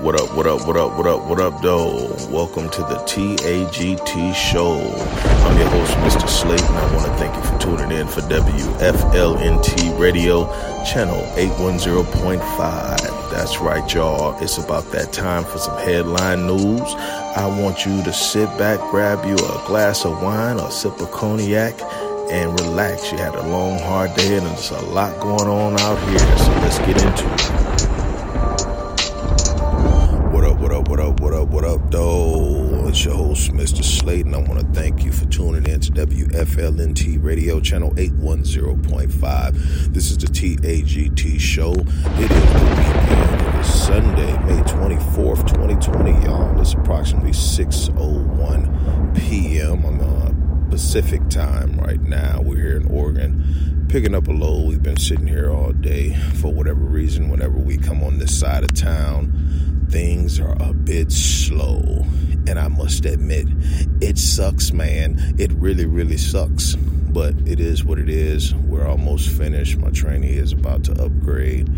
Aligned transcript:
What 0.00 0.14
up, 0.14 0.32
what 0.36 0.46
up, 0.46 0.64
what 0.64 0.76
up, 0.76 0.96
what 0.96 1.08
up, 1.08 1.24
what 1.24 1.40
up, 1.40 1.60
though? 1.60 2.14
Welcome 2.30 2.70
to 2.70 2.82
the 2.82 2.98
TAGT 3.04 4.32
show. 4.32 4.78
I'm 4.78 5.58
your 5.58 5.68
host, 5.70 5.92
Mr. 5.94 6.28
Slate, 6.28 6.62
and 6.62 6.76
I 6.76 6.94
want 6.94 7.06
to 7.06 7.14
thank 7.14 7.34
you 7.34 7.42
for 7.42 7.58
tuning 7.58 7.90
in 7.90 8.06
for 8.06 8.20
WFLNT 8.20 9.98
Radio, 9.98 10.44
channel 10.84 11.20
810.5. 11.34 13.30
That's 13.32 13.58
right, 13.58 13.92
y'all. 13.92 14.40
It's 14.40 14.58
about 14.58 14.88
that 14.92 15.12
time 15.12 15.44
for 15.44 15.58
some 15.58 15.76
headline 15.78 16.46
news. 16.46 16.94
I 17.36 17.46
want 17.60 17.84
you 17.84 18.00
to 18.04 18.12
sit 18.12 18.46
back, 18.56 18.78
grab 18.92 19.26
you 19.26 19.34
a 19.34 19.64
glass 19.66 20.04
of 20.04 20.22
wine 20.22 20.60
or 20.60 20.70
sip 20.70 21.00
of 21.00 21.10
cognac 21.10 21.74
and 22.30 22.52
relax. 22.60 23.10
You 23.10 23.18
had 23.18 23.34
a 23.34 23.48
long, 23.48 23.80
hard 23.80 24.14
day, 24.14 24.36
and 24.36 24.46
there's 24.46 24.70
a 24.70 24.80
lot 24.80 25.18
going 25.18 25.48
on 25.48 25.76
out 25.80 25.98
here, 26.08 26.20
so 26.38 26.52
let's 26.62 26.78
get 26.78 27.02
into 27.02 27.26
it. 27.34 27.77
What 30.88 31.00
up, 31.00 31.20
what 31.20 31.34
up, 31.34 31.48
what 31.48 31.64
up, 31.64 31.90
though? 31.90 32.86
It's 32.88 33.04
your 33.04 33.14
host, 33.14 33.52
Mr. 33.52 33.84
Slate, 33.84 34.24
and 34.24 34.34
I 34.34 34.38
want 34.38 34.60
to 34.60 34.66
thank 34.72 35.04
you 35.04 35.12
for 35.12 35.26
tuning 35.26 35.70
in 35.70 35.80
to 35.80 35.92
WFLNT 35.92 37.22
Radio 37.22 37.60
Channel 37.60 37.90
810.5. 37.90 39.92
This 39.92 40.10
is 40.10 40.16
the 40.16 40.28
TAGT 40.28 41.38
show. 41.38 41.72
It 41.72 42.30
is 42.30 42.52
the 42.52 42.74
weekend. 42.78 43.42
It 43.42 43.54
is 43.60 43.84
Sunday, 43.84 44.32
May 44.46 44.62
24th, 44.62 45.46
2020, 45.48 46.24
y'all. 46.24 46.58
It's 46.58 46.72
approximately 46.72 47.32
6.01 47.32 49.14
p.m. 49.14 49.84
on 49.84 49.98
the 49.98 50.34
Pacific 50.70 51.28
time 51.28 51.78
right 51.78 52.00
now. 52.00 52.40
We're 52.40 52.56
here 52.56 52.78
in 52.78 52.90
Oregon 52.90 53.44
picking 53.88 54.14
up 54.14 54.28
a 54.28 54.32
load. 54.32 54.68
We've 54.68 54.82
been 54.82 54.98
sitting 54.98 55.26
here 55.26 55.50
all 55.50 55.72
day 55.72 56.14
for 56.34 56.52
whatever 56.52 56.80
reason. 56.80 57.28
Whenever 57.28 57.58
we 57.58 57.76
come 57.76 58.02
on 58.02 58.18
this 58.18 58.38
side 58.38 58.62
of 58.62 58.74
town, 58.74 59.67
things 59.90 60.38
are 60.38 60.56
a 60.60 60.72
bit 60.72 61.10
slow. 61.10 62.04
And 62.46 62.58
I 62.58 62.68
must 62.68 63.04
admit, 63.04 63.46
it 64.00 64.18
sucks, 64.18 64.72
man. 64.72 65.36
It 65.38 65.52
really, 65.52 65.86
really 65.86 66.16
sucks. 66.16 66.76
But 66.76 67.34
it 67.46 67.58
is 67.58 67.84
what 67.84 67.98
it 67.98 68.08
is. 68.08 68.54
We're 68.54 68.86
almost 68.86 69.30
finished. 69.30 69.78
My 69.78 69.90
training 69.90 70.34
is 70.34 70.52
about 70.52 70.84
to 70.84 70.92
upgrade. 71.04 71.68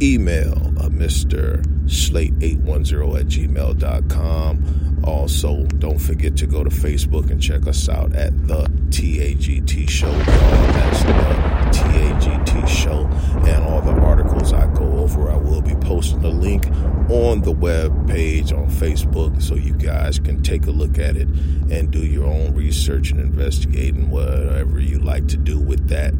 email 0.00 0.52
uh, 0.78 0.88
Mr. 0.88 1.66
Slate810 1.88 3.20
at 3.20 3.26
gmail.com. 3.26 5.04
Also, 5.04 5.64
don't 5.78 5.98
forget 5.98 6.36
to 6.36 6.46
go 6.46 6.62
to 6.62 6.70
Facebook 6.70 7.30
and 7.30 7.40
check 7.40 7.66
us 7.66 7.88
out 7.88 8.14
at 8.14 8.46
the 8.46 8.64
TAGT 8.90 9.88
Show. 9.88 10.12
That's 10.12 11.02
the 11.02 11.78
TAGT 11.80 12.68
Show. 12.68 13.06
And 13.46 13.64
all 13.64 13.80
the 13.80 13.92
articles 13.92 14.52
I 14.52 14.66
go 14.74 14.98
over, 14.98 15.30
I 15.30 15.36
will 15.36 15.62
be 15.62 15.74
posting 15.76 16.20
the 16.20 16.28
link 16.28 16.66
on 17.10 17.40
the 17.40 17.52
web 17.52 18.08
page 18.08 18.52
on 18.52 18.68
Facebook 18.68 19.40
so 19.40 19.54
you 19.54 19.72
guys 19.72 20.18
can 20.18 20.42
take 20.42 20.66
a 20.66 20.70
look 20.70 20.98
at 20.98 21.16
it 21.16 21.28
and 21.28 21.90
do 21.90 22.04
your 22.04 22.26
own 22.26 22.54
research 22.54 23.10
and 23.10 23.20
investigating 23.20 24.10
whatever 24.10 24.78
you 24.78 24.98
like 24.98 25.26
to 25.28 25.36
do 25.36 25.58
with 25.58 25.88
that. 25.88 26.12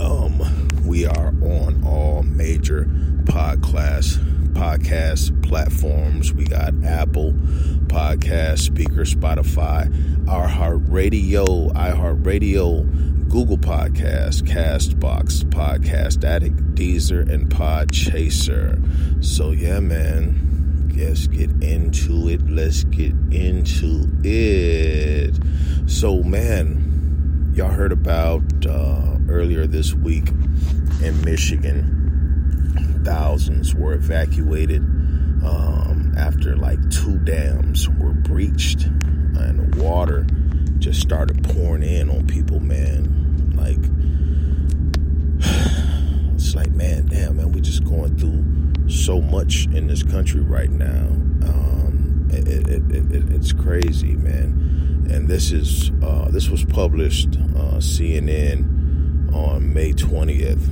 Um, 0.00 0.68
we 0.86 1.06
are 1.06 1.28
on 1.42 1.82
all 1.84 2.22
major 2.22 2.84
podcast 3.24 4.37
podcast 4.58 5.40
platforms. 5.46 6.32
We 6.32 6.44
got 6.44 6.74
Apple 6.84 7.32
Podcast, 7.86 8.68
Spreaker, 8.68 9.06
Spotify, 9.06 10.28
Our 10.28 10.48
Heart 10.48 10.78
iHeartRadio, 10.86 11.72
iHeartRadio, 11.74 13.28
Google 13.28 13.58
Podcast, 13.58 14.42
Castbox, 14.42 15.44
Podcast 15.44 16.24
Addict, 16.24 16.74
Deezer, 16.74 17.30
and 17.32 17.48
Podchaser. 17.48 19.24
So 19.24 19.52
yeah, 19.52 19.78
man, 19.78 20.90
let's 20.96 21.28
get 21.28 21.50
into 21.62 22.28
it. 22.28 22.44
Let's 22.50 22.82
get 22.84 23.12
into 23.30 24.08
it. 24.24 25.38
So 25.86 26.24
man, 26.24 27.52
y'all 27.54 27.68
heard 27.70 27.92
about 27.92 28.42
uh, 28.66 29.18
earlier 29.28 29.68
this 29.68 29.94
week 29.94 30.28
in 31.00 31.20
Michigan. 31.24 32.07
Thousands 33.04 33.74
were 33.74 33.94
evacuated 33.94 34.82
um, 35.44 36.14
after 36.16 36.56
like 36.56 36.78
two 36.90 37.18
dams 37.18 37.88
were 37.88 38.12
breached 38.12 38.84
and 38.84 39.72
the 39.72 39.82
water 39.82 40.26
just 40.78 41.00
started 41.00 41.42
pouring 41.44 41.82
in 41.82 42.10
on 42.10 42.26
people, 42.26 42.60
man. 42.60 43.52
Like, 43.56 43.78
it's 46.34 46.54
like, 46.54 46.70
man, 46.72 47.06
damn, 47.06 47.36
man, 47.36 47.52
we're 47.52 47.60
just 47.60 47.84
going 47.84 48.16
through 48.16 48.88
so 48.88 49.20
much 49.20 49.66
in 49.66 49.86
this 49.86 50.02
country 50.02 50.40
right 50.40 50.70
now. 50.70 51.06
Um, 51.46 52.28
it, 52.30 52.48
it, 52.48 52.82
it, 52.90 53.32
it's 53.32 53.52
crazy, 53.52 54.14
man. 54.16 55.06
And 55.10 55.28
this 55.28 55.52
is 55.52 55.90
uh, 56.02 56.30
this 56.30 56.48
was 56.50 56.64
published 56.64 57.36
uh, 57.56 57.78
CNN 57.78 59.32
on 59.32 59.72
May 59.72 59.92
twentieth 59.92 60.68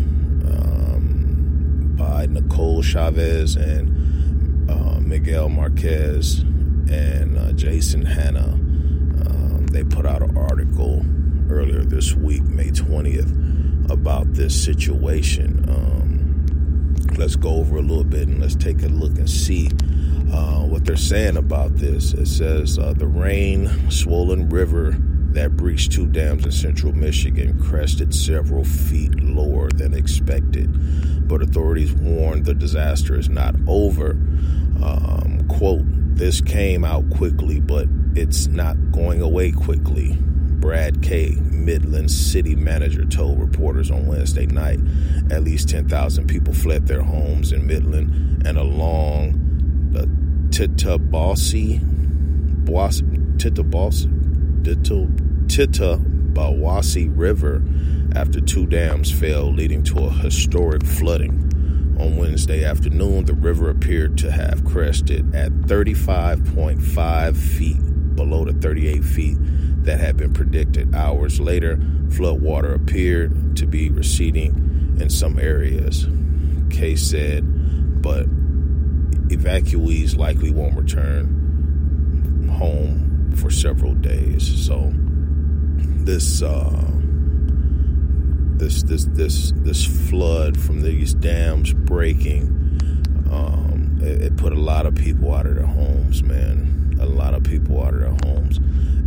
by 2.17 2.25
Nicole 2.25 2.81
Chavez 2.81 3.57
and 3.57 4.71
uh, 4.71 5.01
Miguel 5.01 5.51
Marquez 5.51 6.39
and 6.89 7.37
uh, 7.37 7.53
Jason 7.53 8.07
Hanna. 8.07 8.55
Um, 8.55 9.67
they 9.67 9.85
put 9.85 10.07
out 10.07 10.23
an 10.23 10.35
article 10.35 11.05
earlier 11.51 11.85
this 11.85 12.15
week, 12.15 12.43
May 12.45 12.71
20th, 12.71 13.91
about 13.91 14.33
this 14.33 14.59
situation. 14.59 15.67
Um, 15.69 17.07
let's 17.19 17.37
go 17.37 17.51
over 17.57 17.77
a 17.77 17.83
little 17.83 18.03
bit 18.03 18.29
and 18.29 18.41
let's 18.41 18.57
take 18.57 18.83
a 18.83 18.89
look 18.89 19.19
and 19.19 19.29
see 19.29 19.69
uh, 20.33 20.63
what 20.63 20.87
they're 20.87 20.97
saying 20.97 21.37
about 21.37 21.77
this. 21.77 22.15
It 22.15 22.29
says 22.29 22.79
uh, 22.79 22.95
the 22.95 23.07
rain 23.07 23.91
swollen 23.91 24.49
river 24.49 24.97
that 25.37 25.55
breached 25.55 25.93
two 25.93 26.07
dams 26.07 26.47
in 26.47 26.51
central 26.51 26.95
Michigan 26.95 27.63
crested 27.63 28.15
several 28.15 28.65
feet 28.65 29.15
lower 29.21 29.69
than 29.69 29.93
expected. 29.93 31.29
But 31.29 31.43
authorities 31.43 31.93
warned 31.93 32.47
the 32.47 32.55
disaster 32.55 33.19
is 33.19 33.29
not 33.29 33.55
over. 33.67 34.13
Um, 34.83 35.47
quote, 35.51 35.83
this 36.17 36.41
came 36.41 36.87
out 36.87 37.11
quickly, 37.11 37.61
but 37.61 37.87
it's 38.15 38.47
not 38.47 38.77
going 38.93 39.21
away 39.21 39.53
quickly. 39.53 40.17
Brad 40.19 41.03
Kaye, 41.03 41.37
Midland 41.43 42.11
city 42.11 42.57
manager, 42.57 43.05
told 43.05 43.39
reporters 43.39 43.91
on 43.91 44.07
Wednesday 44.07 44.47
night 44.47 44.81
at 45.31 45.45
least 45.45 45.69
10,000 45.69 46.27
people 46.27 46.55
fled 46.55 46.87
their 46.87 47.03
homes 47.03 47.53
in 47.53 47.67
Midland 47.67 48.47
and 48.47 48.57
along 48.57 49.33
the 49.93 50.07
Tittabawassee, 50.49 51.83
Tittabawassee 54.63 57.13
River 57.15 57.63
after 58.15 58.41
two 58.41 58.67
dams 58.67 59.13
fell, 59.13 59.53
leading 59.53 59.83
to 59.85 59.99
a 59.99 60.11
historic 60.11 60.85
flooding. 60.85 61.43
On 61.99 62.17
Wednesday 62.17 62.65
afternoon, 62.65 63.25
the 63.25 63.35
river 63.35 63.71
appeared 63.71 64.19
to 64.19 64.31
have 64.31 64.65
crested 64.65 65.35
at 65.35 65.51
35.5 65.53 67.37
feet 67.37 68.17
below 68.17 68.45
the 68.45 68.53
38 68.55 69.05
feet 69.05 69.37
that 69.85 70.01
had 70.01 70.17
been 70.17 70.33
predicted. 70.33 70.95
Hours 70.95 71.41
later, 71.41 71.77
floodwater 72.09 72.75
appeared 72.75 73.57
to 73.57 73.67
be 73.67 73.91
receding 73.91 74.97
in 75.01 75.09
some 75.09 75.39
areas. 75.39 76.07
Kaye 76.71 76.97
said, 76.97 78.03
but 78.03 78.27
evacuees 79.29 80.17
likely 80.17 80.51
won't 80.51 80.77
return 80.77 82.49
home 82.59 83.06
for 83.37 83.51
several 83.51 83.95
days. 83.95 84.67
So 84.67 84.93
this 85.77 86.43
uh, 86.43 86.91
this 88.59 88.83
this 88.85 89.05
this 89.07 89.53
this 89.57 90.09
flood 90.09 90.59
from 90.59 90.81
these 90.81 91.15
dams 91.15 91.73
breaking, 91.73 92.49
um, 93.31 93.99
it, 94.03 94.23
it 94.23 94.37
put 94.37 94.53
a 94.53 94.61
lot 94.61 94.87
of 94.87 94.95
people 94.95 95.35
out 95.35 95.47
of 95.47 95.55
their 95.57 95.67
homes, 95.67 96.23
man. 96.23 96.97
A 97.01 97.07
lot 97.07 97.35
of 97.35 97.43
people 97.43 97.83
out 97.83 97.93
of 97.95 98.01
their 98.01 98.17
homes, 98.25 98.59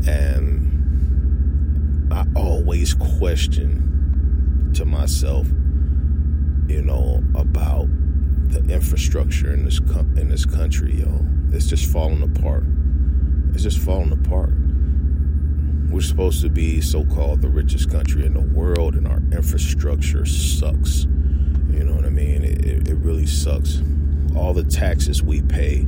and 0.07 0.69
I 2.13 2.25
always 2.35 2.93
question 2.93 4.71
to 4.75 4.85
myself, 4.85 5.47
you 6.67 6.83
know, 6.83 7.23
about 7.33 7.87
the 8.49 8.63
infrastructure 8.71 9.51
in 9.53 9.65
this 9.65 9.79
in 9.79 10.29
this 10.29 10.45
country, 10.45 10.99
yo. 10.99 11.25
It's 11.51 11.65
just 11.67 11.91
falling 11.91 12.21
apart. 12.21 12.63
It's 13.53 13.63
just 13.63 13.79
falling 13.79 14.11
apart. 14.11 14.53
We're 15.89 16.01
supposed 16.01 16.41
to 16.43 16.49
be 16.49 16.81
so 16.81 17.03
called 17.05 17.41
the 17.41 17.49
richest 17.49 17.89
country 17.89 18.25
in 18.25 18.33
the 18.33 18.41
world, 18.41 18.95
and 18.95 19.07
our 19.07 19.21
infrastructure 19.31 20.25
sucks. 20.25 21.05
You 21.71 21.83
know 21.83 21.95
what 21.95 22.05
I 22.05 22.09
mean? 22.09 22.43
It, 22.43 22.65
it, 22.65 22.87
it 22.89 22.95
really 22.95 23.25
sucks. 23.25 23.81
All 24.35 24.53
the 24.53 24.63
taxes 24.63 25.23
we 25.23 25.41
pay, 25.41 25.81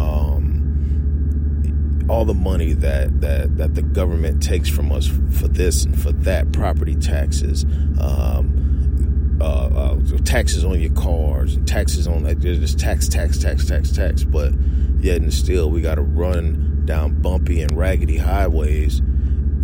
um, 0.00 2.06
all 2.08 2.24
the 2.24 2.34
money 2.34 2.72
that, 2.72 3.20
that, 3.20 3.56
that 3.56 3.74
the 3.74 3.82
government 3.82 4.42
takes 4.42 4.68
from 4.68 4.90
us 4.90 5.06
for 5.06 5.48
this 5.48 5.84
and 5.84 6.00
for 6.00 6.12
that, 6.12 6.52
property 6.52 6.96
taxes, 6.96 7.64
um, 8.00 9.38
uh, 9.40 9.44
uh, 9.44 9.96
taxes 10.24 10.64
on 10.64 10.80
your 10.80 10.92
cars, 10.92 11.54
and 11.54 11.68
taxes 11.68 12.08
on 12.08 12.24
like 12.24 12.40
there's 12.40 12.58
just 12.58 12.78
tax, 12.78 13.08
tax, 13.08 13.38
tax, 13.38 13.66
tax, 13.66 13.92
tax. 13.92 14.24
But 14.24 14.52
yet 14.98 15.20
and 15.20 15.32
still, 15.32 15.70
we 15.70 15.80
got 15.80 15.96
to 15.96 16.02
run 16.02 16.72
down 16.86 17.20
bumpy 17.20 17.60
and 17.60 17.76
raggedy 17.76 18.16
highways 18.16 19.00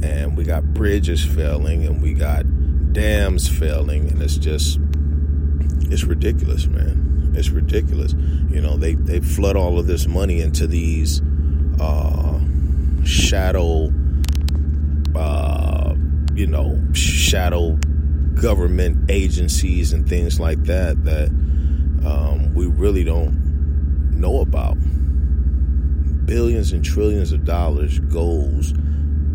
and 0.03 0.37
we 0.37 0.45
got 0.45 0.65
bridges 0.75 1.25
failing 1.25 1.87
and 1.87 2.03
we 2.03 2.13
got 2.13 2.45
dams 2.93 3.49
failing 3.49 4.09
and 4.09 4.21
it's 4.21 4.37
just 4.37 4.79
it's 5.93 6.05
ridiculous 6.05 6.67
man. 6.67 7.35
It's 7.37 7.51
ridiculous. 7.51 8.13
You 8.13 8.61
know 8.61 8.77
they 8.77 8.95
they 8.95 9.21
flood 9.21 9.57
all 9.57 9.79
of 9.79 9.87
this 9.87 10.07
money 10.07 10.41
into 10.41 10.67
these 10.67 11.23
uh 11.81 12.41
shadow 13.05 13.93
uh 15.15 15.95
you 16.35 16.47
know 16.47 16.79
shadow 16.93 17.79
government 18.35 19.11
agencies 19.11 19.93
and 19.93 20.09
things 20.09 20.41
like 20.41 20.63
that 20.65 21.05
that 21.05 21.29
um, 22.05 22.55
we 22.55 22.67
really 22.67 23.05
don't 23.05 24.11
know 24.13 24.41
about 24.41 24.77
billions 26.25 26.73
and 26.73 26.85
trillions 26.85 27.33
of 27.33 27.45
dollars 27.45 27.99
goes 28.01 28.73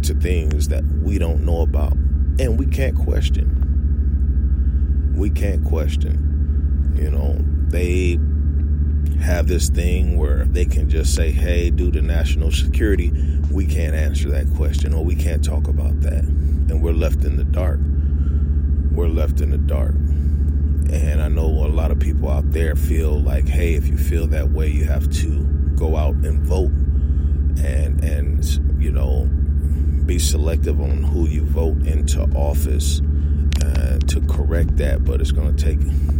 to 0.04 0.14
things 0.14 0.68
that 0.70 0.84
we 1.02 1.18
don't 1.18 1.46
know 1.46 1.62
about 1.62 1.94
and 2.40 2.60
we 2.60 2.66
can't 2.66 2.96
question. 2.96 3.54
We 5.16 5.30
can't 5.30 5.66
question. 5.66 6.94
You 6.96 7.10
know, 7.10 7.38
they 7.70 8.20
have 9.22 9.48
this 9.48 9.70
thing 9.70 10.18
where 10.18 10.46
they 10.46 10.66
can 10.66 10.90
just 10.90 11.16
say, 11.16 11.32
hey, 11.32 11.70
due 11.70 11.92
to 11.92 12.02
national 12.02 12.52
security, 12.52 13.12
we 13.52 13.66
can't 13.66 13.96
answer 13.96 14.30
that 14.30 14.54
question 14.56 14.94
or 14.94 15.04
we 15.04 15.16
can't 15.16 15.44
talk 15.44 15.68
about 15.68 16.00
that. 16.02 16.24
And 16.24 16.82
we're 16.82 16.94
left 16.94 17.24
in 17.24 17.38
the 17.38 17.44
dark. 17.44 17.80
We're 18.92 19.08
left 19.08 19.42
in 19.42 19.50
the 19.50 19.58
dark. 19.58 19.96
And 20.90 21.22
I 21.22 21.28
know 21.28 21.46
a 21.46 21.68
lot 21.68 21.92
of 21.92 22.00
people 22.00 22.30
out 22.30 22.52
there 22.52 22.76
feel 22.76 23.20
like, 23.20 23.48
hey, 23.48 23.74
if 23.74 23.88
you 23.88 23.98
feel 23.98 24.28
that 24.28 24.52
way, 24.52 24.70
you 24.70 24.86
have 24.86 25.10
to 25.12 25.47
go 25.78 25.96
out 25.96 26.16
and 26.16 26.42
vote 26.42 26.72
and 27.64 28.04
and 28.04 28.44
you 28.82 28.92
know 28.92 29.30
be 30.06 30.20
selective 30.20 30.82
on 30.82 31.04
who 31.04 31.28
you 31.28 31.44
vote 31.44 31.78
into 31.86 32.22
office 32.36 33.02
uh, 33.64 34.00
to 34.08 34.22
correct 34.22 34.78
that, 34.78 35.04
but 35.04 35.20
it's 35.20 35.32
going 35.32 35.56
to 35.56 35.64
take 35.64 35.80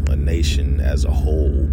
a 0.10 0.16
nation 0.16 0.82
as 0.82 1.06
a 1.06 1.12
whole 1.12 1.70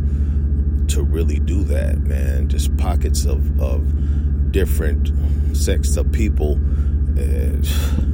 to 0.88 1.02
really 1.02 1.40
do 1.40 1.64
that, 1.64 1.98
man. 1.98 2.48
Just 2.48 2.76
pockets 2.76 3.24
of, 3.24 3.60
of 3.60 4.52
different 4.52 5.10
sects 5.56 5.96
of 5.96 6.10
people. 6.12 6.58
Uh, 7.18 7.58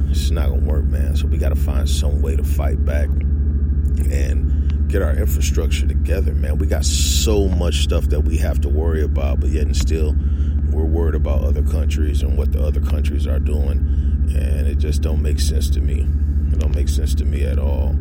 it's 0.09 0.31
not 0.31 0.49
going 0.49 0.61
to 0.61 0.67
work, 0.67 0.85
man. 0.85 1.15
So 1.15 1.27
we 1.27 1.37
got 1.37 1.49
to 1.49 1.55
find 1.55 1.87
some 1.87 2.21
way 2.21 2.35
to 2.35 2.43
fight 2.43 2.83
back 2.83 3.07
and 3.09 4.60
get 4.91 5.01
our 5.01 5.15
infrastructure 5.15 5.87
together, 5.87 6.33
man. 6.33 6.57
We 6.57 6.67
got 6.67 6.83
so 6.83 7.47
much 7.47 7.75
stuff 7.75 8.05
that 8.09 8.21
we 8.21 8.37
have 8.37 8.59
to 8.61 8.69
worry 8.69 9.03
about, 9.03 9.39
but 9.39 9.49
yet 9.49 9.63
and 9.63 9.75
still 9.75 10.13
we're 10.69 10.83
worried 10.83 11.15
about 11.15 11.43
other 11.43 11.63
countries 11.63 12.21
and 12.21 12.37
what 12.37 12.51
the 12.51 12.61
other 12.61 12.81
countries 12.81 13.25
are 13.25 13.39
doing, 13.39 13.77
and 14.35 14.67
it 14.67 14.79
just 14.79 15.01
don't 15.01 15.21
make 15.21 15.39
sense 15.39 15.69
to 15.71 15.81
me. 15.81 16.01
It 16.51 16.59
don't 16.59 16.75
make 16.75 16.89
sense 16.89 17.15
to 17.15 17.25
me 17.25 17.43
at 17.43 17.57
all. 17.57 17.95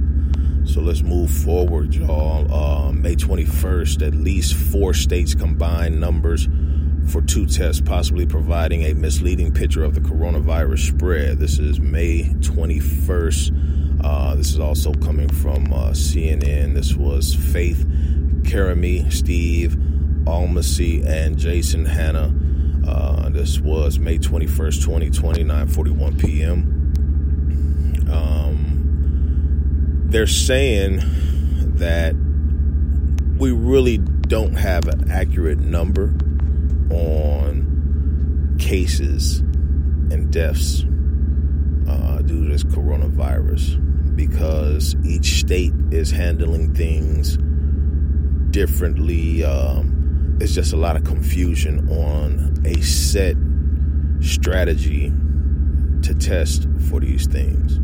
So 0.64 0.80
let's 0.80 1.02
move 1.02 1.30
forward, 1.30 1.94
y'all. 1.94 2.52
Uh, 2.52 2.92
May 2.92 3.14
21st, 3.14 4.06
at 4.06 4.14
least 4.14 4.54
four 4.54 4.92
states 4.92 5.34
combined 5.34 6.00
numbers 6.00 6.48
for 7.06 7.22
two 7.22 7.46
tests, 7.46 7.80
possibly 7.80 8.26
providing 8.26 8.82
a 8.82 8.94
misleading 8.94 9.52
picture 9.52 9.84
of 9.84 9.94
the 9.94 10.00
coronavirus 10.00 10.88
spread. 10.94 11.38
This 11.38 11.58
is 11.60 11.78
May 11.78 12.24
21st. 12.40 13.79
Uh, 14.02 14.34
this 14.34 14.52
is 14.52 14.60
also 14.60 14.92
coming 14.94 15.28
from 15.28 15.72
uh, 15.72 15.90
CNN. 15.90 16.74
This 16.74 16.94
was 16.94 17.34
Faith 17.34 17.84
Karimi, 18.42 19.12
Steve 19.12 19.76
Almasy, 20.24 21.04
and 21.06 21.36
Jason 21.36 21.84
Hanna 21.84 22.32
uh, 22.86 23.28
this 23.28 23.60
was 23.60 23.98
May 23.98 24.18
21st, 24.18 24.82
2020, 24.82 25.44
9:41 25.44 26.18
p.m. 26.20 26.92
Um, 28.10 30.02
they're 30.06 30.26
saying 30.26 31.00
that 31.76 32.16
we 33.38 33.52
really 33.52 33.98
don't 33.98 34.54
have 34.54 34.88
an 34.88 35.10
accurate 35.10 35.60
number 35.60 36.14
on 36.90 38.56
cases 38.58 39.38
and 39.38 40.32
deaths 40.32 40.84
uh, 41.88 42.22
due 42.22 42.44
to 42.44 42.50
this 42.50 42.64
coronavirus 42.64 43.78
because 44.16 44.96
each 45.04 45.40
state 45.40 45.72
is 45.90 46.10
handling 46.10 46.74
things 46.74 47.38
differently. 48.50 49.44
Um, 49.44 50.38
it's 50.40 50.54
just 50.54 50.72
a 50.72 50.76
lot 50.76 50.96
of 50.96 51.04
confusion 51.04 51.88
on 51.88 52.62
a 52.64 52.80
set 52.80 53.36
strategy 54.20 55.12
to 56.02 56.14
test 56.14 56.66
for 56.88 57.00
these 57.00 57.26
things. 57.26 57.78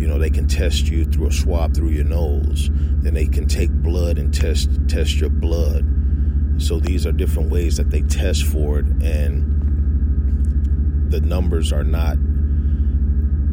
You 0.00 0.06
know, 0.06 0.18
they 0.18 0.30
can 0.30 0.46
test 0.46 0.88
you 0.88 1.04
through 1.04 1.26
a 1.26 1.32
swab 1.32 1.74
through 1.74 1.90
your 1.90 2.04
nose. 2.04 2.70
Then 2.72 3.14
they 3.14 3.26
can 3.26 3.46
take 3.46 3.70
blood 3.70 4.16
and 4.16 4.32
test 4.32 4.70
test 4.88 5.16
your 5.16 5.30
blood. 5.30 5.84
So 6.58 6.78
these 6.80 7.06
are 7.06 7.12
different 7.12 7.50
ways 7.50 7.76
that 7.76 7.90
they 7.90 8.02
test 8.02 8.44
for 8.44 8.78
it, 8.78 8.86
and 9.02 9.56
the 11.10 11.20
numbers 11.20 11.72
are 11.72 11.84
not 11.84 12.16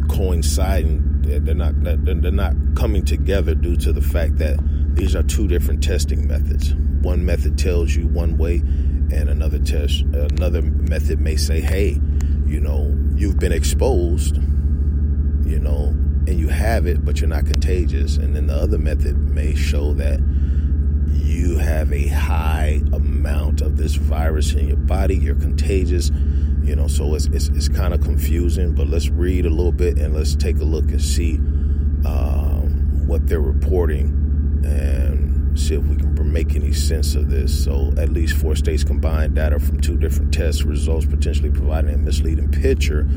coinciding. 0.10 1.15
They're 1.26 1.56
not 1.56 1.74
they're 1.84 2.32
not 2.32 2.54
coming 2.76 3.04
together 3.04 3.56
due 3.56 3.76
to 3.78 3.92
the 3.92 4.02
fact 4.02 4.38
that 4.38 4.58
these 4.96 5.16
are 5.16 5.24
two 5.24 5.48
different 5.48 5.84
testing 5.84 6.28
methods. 6.28 6.74
One 7.02 7.26
method 7.26 7.58
tells 7.58 7.96
you 7.96 8.08
one 8.08 8.38
way 8.38 8.58
and 9.12 9.30
another 9.30 9.60
test 9.60 10.02
another 10.02 10.64
method 10.64 11.20
may 11.20 11.36
say 11.36 11.62
hey 11.62 12.00
you 12.48 12.60
know 12.60 12.92
you've 13.16 13.38
been 13.38 13.52
exposed 13.52 14.38
you 15.46 15.60
know 15.60 15.96
and 16.28 16.40
you 16.40 16.48
have 16.48 16.88
it 16.88 17.06
but 17.06 17.20
you're 17.20 17.30
not 17.30 17.46
contagious. 17.46 18.18
And 18.18 18.36
then 18.36 18.48
the 18.48 18.56
other 18.56 18.78
method 18.78 19.18
may 19.18 19.56
show 19.56 19.94
that 19.94 20.20
you 21.12 21.58
have 21.58 21.92
a 21.92 22.08
high 22.08 22.82
amount 22.94 23.62
of 23.62 23.78
this 23.78 23.96
virus 23.96 24.54
in 24.54 24.68
your 24.68 24.78
body. 24.78 25.16
You're 25.16 25.36
contagious 25.36 26.10
you 26.66 26.76
know 26.76 26.88
so 26.88 27.14
it's 27.16 27.26
it's, 27.28 27.50
it's 27.50 27.70
kind 27.70 27.94
of 27.94 28.02
confusing 28.02 28.74
but 28.74 28.88
let's 28.88 29.10
read 29.10 29.46
a 29.46 29.50
little 29.50 29.72
bit 29.72 29.98
and 29.98 30.14
let's 30.14 30.36
take 30.36 30.58
a 30.58 30.64
look 30.64 30.86
and 30.86 31.02
see 31.02 31.36
um, 32.06 33.06
what 33.08 33.28
they're 33.28 33.40
reporting 33.40 34.08
and 34.66 35.58
see 35.58 35.76
if 35.76 35.84
we 35.84 35.96
can 35.96 36.16
make 36.36 36.54
any 36.54 36.74
sense 36.74 37.16
of 37.16 37.30
this. 37.30 37.64
So, 37.64 37.94
at 37.98 38.10
least 38.10 38.36
four 38.36 38.58
states 38.58 38.84
combined 38.84 39.36
data 39.36 39.58
from 39.58 39.80
two 39.80 39.98
different 39.98 40.34
tests 40.34 40.64
results, 40.64 41.06
potentially 41.06 41.50
providing 41.50 41.94
a 41.94 41.98
misleading 41.98 42.52
picture 42.52 43.08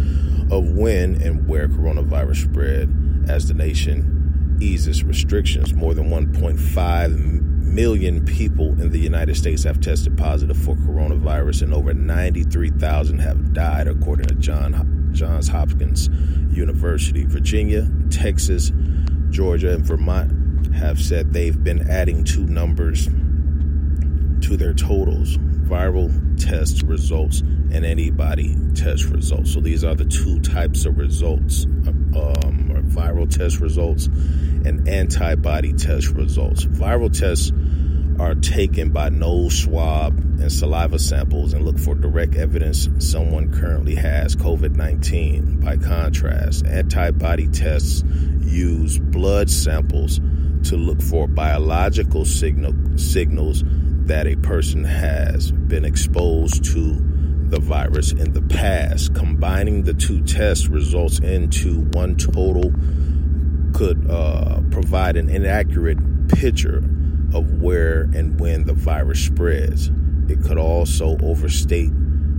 of 0.51 0.71
when 0.71 1.21
and 1.21 1.49
where 1.49 1.67
coronavirus 1.69 2.45
spread 2.45 3.29
as 3.29 3.49
the 3.49 3.55
nation 3.55 4.59
eases 4.61 5.03
restrictions. 5.03 5.75
More 5.75 5.95
than 5.95 6.11
1.5 6.11 7.58
million 7.69 8.25
people 8.25 8.69
in 8.81 8.91
the 8.91 8.99
United 8.99 9.37
States 9.37 9.63
have 9.65 9.81
tested 9.81 10.17
positive 10.17 10.57
for 10.57 10.75
coronavirus, 10.77 11.63
and 11.63 11.75
over 11.75 11.95
93,000 11.95 13.19
have 13.19 13.53
died, 13.53 13.87
according 13.87 14.27
to 14.27 14.35
John, 14.35 15.11
Johns 15.13 15.49
Hopkins 15.49 16.09
University. 16.51 17.25
Virginia, 17.25 17.89
Texas, 18.11 18.73
Georgia, 19.31 19.75
and 19.75 19.85
Vermont 19.85 20.75
have 20.75 21.01
said 21.01 21.33
they've 21.33 21.63
been 21.63 21.89
adding 21.91 22.25
two 22.25 22.47
numbers 22.47 23.07
to 23.07 24.57
their 24.57 24.73
totals 24.73 25.37
viral 25.69 26.11
test 26.43 26.83
results 26.83 27.41
and 27.41 27.85
antibody 27.85 28.57
test 28.75 29.05
results. 29.05 29.53
So 29.53 29.61
these 29.61 29.85
are 29.85 29.95
the 29.95 30.07
two 30.07 30.41
types 30.41 30.87
of 30.87 30.97
results 30.97 31.65
um, 31.65 32.68
viral 32.89 33.31
test 33.31 33.61
results 33.61 34.07
and 34.07 34.89
antibody 34.89 35.73
test 35.73 36.09
results. 36.09 36.65
Viral 36.65 37.17
tests 37.17 37.53
are 38.21 38.35
taken 38.35 38.91
by 38.91 39.09
nose 39.09 39.57
swab 39.63 40.19
and 40.19 40.51
saliva 40.51 40.99
samples 40.99 41.53
and 41.53 41.65
look 41.65 41.79
for 41.79 41.95
direct 41.95 42.35
evidence 42.35 42.89
someone 42.99 43.53
currently 43.53 43.95
has 43.95 44.35
COVID 44.35 44.75
19. 44.75 45.61
By 45.61 45.77
contrast, 45.77 46.67
antibody 46.67 47.49
tests 47.49 48.03
use 48.41 48.99
blood 48.99 49.51
samples 49.51 50.21
to 50.65 50.77
look 50.77 51.01
for 51.01 51.29
biological 51.29 52.25
signal, 52.25 52.75
signals 52.99 53.63
that 54.07 54.27
a 54.27 54.37
person 54.37 54.85
has 54.85 55.53
been 55.53 55.85
exposed 55.85 56.65
to 56.65 56.97
the 57.51 57.61
virus 57.61 58.13
in 58.13 58.33
the 58.33 58.43
past. 58.43 59.15
Combining 59.15 59.83
the 59.83 59.95
two 59.95 60.23
tests 60.23 60.69
results 60.69 61.19
into 61.21 61.81
one 61.93 62.17
total 62.17 62.73
could 63.73 64.11
uh, 64.11 64.61
provide 64.71 65.17
an 65.17 65.29
inaccurate 65.29 65.99
picture 66.29 66.79
of 67.35 67.61
where 67.61 68.03
and 68.15 68.41
when 68.41 68.65
the 68.65 68.73
virus 68.73 69.25
spreads. 69.25 69.91
It 70.29 70.43
could 70.43 70.59
also 70.59 71.17
overstate 71.23 71.91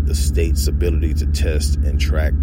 the 0.06 0.16
state's 0.16 0.68
ability 0.68 1.14
to 1.16 1.26
test 1.28 1.76
and 1.78 2.00
track 2.00 2.34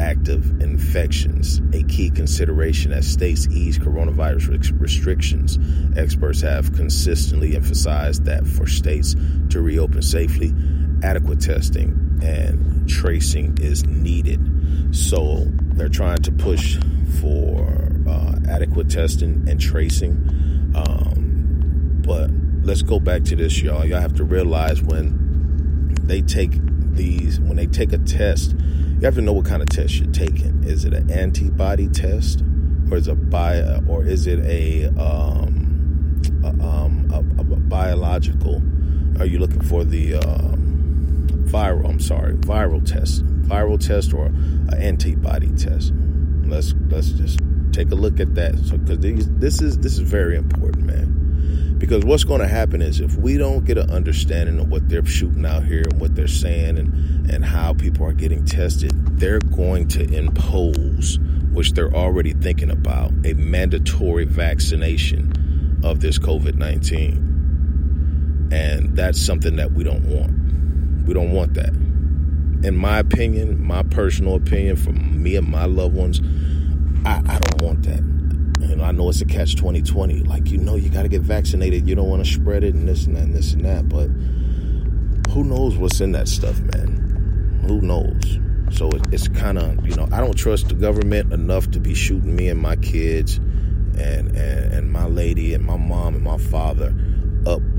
active 0.00 0.60
infections, 0.60 1.60
a 1.72 1.82
key 1.84 2.10
consideration 2.10 2.92
as 2.92 3.06
states 3.06 3.48
ease 3.48 3.78
coronavirus 3.78 4.80
restrictions. 4.80 5.58
Experts 5.96 6.40
have 6.40 6.72
consistently 6.74 7.56
emphasized 7.56 8.24
that 8.24 8.46
for 8.46 8.66
states 8.66 9.16
to 9.50 9.60
reopen 9.60 10.02
safely, 10.02 10.54
adequate 11.02 11.40
testing 11.40 12.20
and 12.22 12.88
tracing 12.88 13.58
is 13.60 13.84
needed. 13.86 14.40
So 14.94 15.44
they're 15.74 15.88
trying 15.88 16.22
to 16.22 16.32
push 16.32 16.78
for 17.20 17.92
uh, 18.08 18.36
adequate 18.48 18.90
testing 18.90 19.46
and 19.48 19.60
tracing. 19.60 20.12
Um, 20.74 22.02
but 22.04 22.30
let's 22.66 22.82
go 22.82 22.98
back 22.98 23.24
to 23.24 23.36
this, 23.36 23.60
y'all. 23.62 23.84
Y'all 23.84 24.00
have 24.00 24.14
to 24.14 24.24
realize 24.24 24.82
when 24.82 25.94
they 26.02 26.22
take 26.22 26.52
these, 26.94 27.38
when 27.40 27.56
they 27.56 27.66
take 27.66 27.92
a 27.92 27.98
test, 27.98 28.54
you 28.98 29.04
have 29.04 29.14
to 29.14 29.20
know 29.20 29.32
what 29.32 29.46
kind 29.46 29.62
of 29.62 29.68
test 29.68 29.94
you're 29.94 30.10
taking. 30.12 30.64
Is 30.64 30.84
it 30.84 30.92
an 30.92 31.10
antibody 31.10 31.88
test, 31.88 32.42
or 32.90 32.96
is 32.96 33.06
it 33.06 33.12
a 33.12 33.14
bio, 33.14 33.82
or 33.88 34.04
is 34.04 34.26
it 34.26 34.40
a, 34.40 34.86
um, 35.00 36.20
a, 36.42 36.48
um, 36.48 37.08
a, 37.12 37.18
a 37.40 37.44
biological? 37.44 38.62
Are 39.20 39.26
you 39.26 39.38
looking 39.38 39.62
for 39.62 39.84
the 39.84 40.16
um, 40.16 40.67
viral? 41.48 41.88
I'm 41.88 42.00
sorry, 42.00 42.34
viral 42.34 42.84
test, 42.84 43.24
viral 43.42 43.84
test, 43.84 44.12
or 44.12 44.26
an 44.26 44.74
antibody 44.74 45.50
test? 45.52 45.92
Let's 46.44 46.74
let's 46.88 47.10
just 47.10 47.40
take 47.72 47.90
a 47.90 47.94
look 47.94 48.20
at 48.20 48.34
that. 48.34 48.58
So, 48.58 48.76
because 48.76 49.28
this 49.38 49.60
is 49.60 49.78
this 49.78 49.92
is 49.92 50.00
very 50.00 50.36
important, 50.36 50.84
man. 50.84 51.76
Because 51.78 52.04
what's 52.04 52.24
going 52.24 52.40
to 52.40 52.48
happen 52.48 52.82
is 52.82 53.00
if 53.00 53.16
we 53.16 53.38
don't 53.38 53.64
get 53.64 53.78
an 53.78 53.90
understanding 53.90 54.58
of 54.58 54.68
what 54.68 54.88
they're 54.88 55.06
shooting 55.06 55.46
out 55.46 55.64
here 55.64 55.84
and 55.88 56.00
what 56.00 56.16
they're 56.16 56.26
saying 56.26 56.76
and, 56.76 57.30
and 57.30 57.44
how 57.44 57.72
people 57.72 58.04
are 58.04 58.12
getting 58.12 58.44
tested, 58.44 58.90
they're 59.16 59.38
going 59.38 59.86
to 59.88 60.02
impose, 60.02 61.20
which 61.52 61.74
they're 61.74 61.94
already 61.94 62.32
thinking 62.32 62.70
about, 62.70 63.12
a 63.24 63.34
mandatory 63.34 64.24
vaccination 64.24 65.80
of 65.84 66.00
this 66.00 66.18
COVID 66.18 66.56
19. 66.56 68.48
And 68.50 68.96
that's 68.96 69.20
something 69.20 69.54
that 69.56 69.72
we 69.72 69.84
don't 69.84 70.04
want. 70.06 70.37
We 71.08 71.14
don't 71.14 71.32
want 71.32 71.54
that. 71.54 71.70
In 72.66 72.76
my 72.76 72.98
opinion, 72.98 73.66
my 73.66 73.82
personal 73.82 74.34
opinion, 74.34 74.76
for 74.76 74.92
me 74.92 75.36
and 75.36 75.48
my 75.48 75.64
loved 75.64 75.94
ones, 75.94 76.20
I, 77.06 77.22
I 77.26 77.38
don't 77.38 77.62
want 77.62 77.82
that. 77.84 78.00
And 78.00 78.82
I 78.82 78.90
know 78.92 79.08
it's 79.08 79.22
a 79.22 79.24
catch 79.24 79.56
2020. 79.56 80.24
Like, 80.24 80.50
you 80.50 80.58
know, 80.58 80.76
you 80.76 80.90
got 80.90 81.04
to 81.04 81.08
get 81.08 81.22
vaccinated. 81.22 81.88
You 81.88 81.94
don't 81.94 82.10
want 82.10 82.26
to 82.26 82.30
spread 82.30 82.62
it 82.62 82.74
and 82.74 82.86
this 82.86 83.06
and 83.06 83.16
that 83.16 83.22
and 83.22 83.34
this 83.34 83.54
and 83.54 83.64
that. 83.64 83.88
But 83.88 84.08
who 85.32 85.44
knows 85.44 85.78
what's 85.78 86.02
in 86.02 86.12
that 86.12 86.28
stuff, 86.28 86.60
man? 86.60 87.62
Who 87.66 87.80
knows? 87.80 88.38
So 88.76 88.90
it's 89.10 89.28
kind 89.28 89.56
of, 89.56 89.86
you 89.86 89.96
know, 89.96 90.08
I 90.12 90.20
don't 90.20 90.36
trust 90.36 90.68
the 90.68 90.74
government 90.74 91.32
enough 91.32 91.70
to 91.70 91.80
be 91.80 91.94
shooting 91.94 92.36
me 92.36 92.50
and 92.50 92.60
my 92.60 92.76
kids 92.76 93.38
and, 93.38 94.36
and, 94.36 94.74
and 94.74 94.92
my 94.92 95.06
lady 95.06 95.54
and 95.54 95.64
my 95.64 95.78
mom 95.78 96.16
and 96.16 96.22
my 96.22 96.36
father 96.36 96.94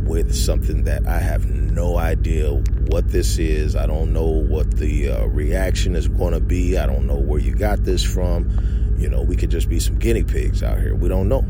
with 0.09 0.35
something 0.35 0.85
that 0.85 1.05
I 1.05 1.19
have 1.19 1.45
no 1.45 1.97
idea 1.97 2.49
what 2.87 3.09
this 3.09 3.37
is. 3.37 3.75
I 3.75 3.85
don't 3.85 4.11
know 4.11 4.25
what 4.25 4.75
the 4.75 5.09
uh, 5.09 5.25
reaction 5.27 5.95
is 5.95 6.07
going 6.07 6.33
to 6.33 6.39
be. 6.39 6.79
I 6.79 6.87
don't 6.87 7.05
know 7.05 7.19
where 7.19 7.39
you 7.39 7.53
got 7.53 7.83
this 7.83 8.03
from. 8.03 8.95
You 8.97 9.07
know, 9.07 9.21
we 9.21 9.35
could 9.35 9.51
just 9.51 9.69
be 9.69 9.79
some 9.79 9.99
guinea 9.99 10.23
pigs 10.23 10.63
out 10.63 10.79
here. 10.79 10.95
We 10.95 11.09
don't 11.09 11.29
know. 11.29 11.45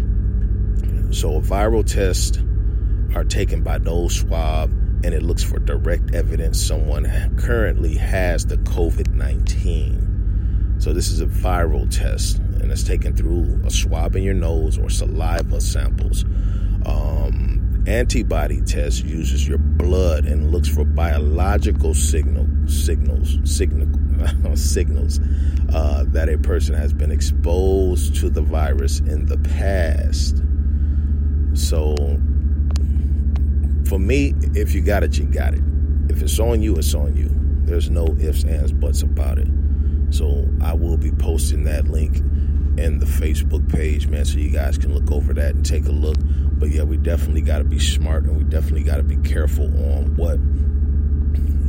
So, 1.13 1.37
a 1.37 1.41
viral 1.41 1.85
tests 1.85 2.37
are 3.15 3.23
taken 3.23 3.63
by 3.63 3.77
nose 3.77 4.17
swab 4.19 4.69
and 5.05 5.13
it 5.13 5.23
looks 5.23 5.41
for 5.41 5.57
direct 5.57 6.13
evidence 6.13 6.61
someone 6.61 7.05
currently 7.37 7.95
has 7.95 8.45
the 8.45 8.57
COVID 8.57 9.13
19. 9.13 10.75
So, 10.79 10.91
this 10.91 11.09
is 11.09 11.21
a 11.21 11.27
viral 11.27 11.89
test 11.89 12.39
and 12.39 12.69
it's 12.73 12.83
taken 12.83 13.15
through 13.15 13.61
a 13.65 13.71
swab 13.71 14.17
in 14.17 14.23
your 14.23 14.33
nose 14.33 14.77
or 14.77 14.89
saliva 14.89 15.61
samples. 15.61 16.25
Um, 16.85 17.58
antibody 17.89 18.61
test 18.61 19.03
uses 19.03 19.47
your 19.47 19.57
blood 19.57 20.25
and 20.25 20.51
looks 20.51 20.67
for 20.67 20.85
biological 20.85 21.95
signal 21.95 22.47
signals 22.67 23.37
signal 23.43 23.87
signals 24.55 25.19
uh, 25.73 26.03
that 26.09 26.29
a 26.29 26.37
person 26.37 26.75
has 26.75 26.93
been 26.93 27.11
exposed 27.11 28.15
to 28.15 28.29
the 28.29 28.41
virus 28.41 28.99
in 28.99 29.25
the 29.25 29.37
past. 29.37 30.37
So, 31.53 31.95
for 33.87 33.97
me, 33.97 34.35
if 34.53 34.73
you 34.73 34.81
got 34.81 35.03
it, 35.03 35.17
you 35.17 35.25
got 35.25 35.53
it. 35.53 35.63
If 36.09 36.21
it's 36.21 36.39
on 36.39 36.61
you, 36.61 36.75
it's 36.75 36.93
on 36.93 37.15
you. 37.15 37.29
There's 37.65 37.89
no 37.89 38.07
ifs, 38.19 38.43
ands, 38.43 38.71
buts 38.71 39.01
about 39.01 39.39
it. 39.39 39.47
So, 40.11 40.47
I 40.61 40.73
will 40.73 40.97
be 40.97 41.11
posting 41.11 41.63
that 41.65 41.87
link 41.87 42.17
in 42.77 42.99
the 42.99 43.05
Facebook 43.05 43.67
page, 43.71 44.07
man, 44.07 44.25
so 44.25 44.37
you 44.37 44.49
guys 44.49 44.77
can 44.77 44.93
look 44.93 45.11
over 45.11 45.33
that 45.33 45.55
and 45.55 45.65
take 45.65 45.85
a 45.87 45.91
look. 45.91 46.17
But 46.19 46.69
yeah, 46.69 46.83
we 46.83 46.97
definitely 46.97 47.41
got 47.41 47.59
to 47.59 47.63
be 47.63 47.79
smart 47.79 48.23
and 48.23 48.37
we 48.37 48.43
definitely 48.43 48.83
got 48.83 48.97
to 48.97 49.03
be 49.03 49.17
careful 49.17 49.65
on 49.93 50.15
what 50.15 50.39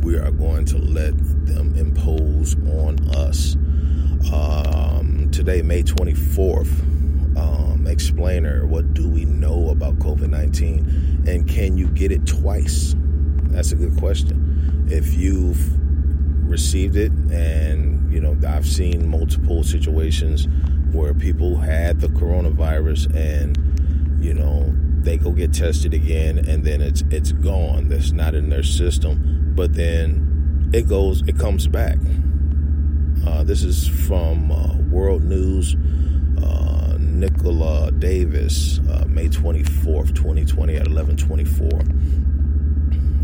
we 0.04 0.16
are 0.19 0.30
going 0.30 0.64
to 0.66 0.78
let 0.78 1.16
them 1.47 1.75
impose 1.76 2.54
on 2.54 2.99
us. 3.14 3.57
Um, 4.33 5.28
today, 5.33 5.62
May 5.62 5.83
24th, 5.83 7.37
um, 7.37 7.87
explainer 7.87 8.66
what 8.66 8.92
do 8.95 9.09
we 9.09 9.25
know 9.25 9.71
about 9.71 9.99
COVID 9.99 10.28
19 10.28 11.25
and 11.26 11.49
can 11.49 11.76
you 11.76 11.87
get 11.88 12.12
it 12.12 12.26
twice? 12.26 12.95
That's 13.45 13.73
a 13.73 13.76
good 13.76 13.97
question. 13.99 14.87
If 14.88 15.14
you've 15.14 15.78
received 16.50 16.97
it, 16.97 17.12
and 17.30 18.12
you 18.12 18.21
know, 18.21 18.37
I've 18.47 18.66
seen 18.66 19.09
multiple 19.09 19.62
situations 19.62 20.49
where 20.92 21.14
people 21.14 21.56
had 21.56 22.00
the 22.00 22.09
coronavirus 22.09 23.14
and 23.14 23.56
you 24.23 24.35
know 24.35 24.73
they 25.02 25.16
go 25.16 25.30
get 25.30 25.52
tested 25.52 25.94
again 25.94 26.38
and 26.38 26.64
then 26.64 26.80
it's 26.80 27.02
it's 27.11 27.32
gone 27.32 27.88
that's 27.88 28.12
not 28.12 28.35
in 28.35 28.50
their 28.50 28.62
system 28.62 29.52
but 29.54 29.75
then 29.75 30.70
it 30.75 30.88
goes 30.88 31.23
it 31.26 31.38
comes 31.38 31.66
back 31.66 31.99
uh, 33.26 33.44
this 33.44 33.62
is 33.62 33.87
from 33.87 34.50
uh, 34.50 34.75
World 34.90 35.25
News. 35.25 35.76
Uh, 36.42 36.97
Nicola 36.99 37.92
Davis, 37.92 38.78
uh, 38.90 39.04
May 39.06 39.28
24th, 39.28 40.14
2020 40.14 40.76
at 40.76 40.88
1124. 40.88 41.68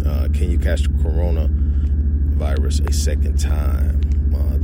Uh, 0.04 0.28
can 0.34 0.50
you 0.50 0.58
catch 0.58 0.82
the 0.82 0.88
coronavirus 1.00 2.86
a 2.88 2.92
second 2.92 3.38
time? 3.40 4.00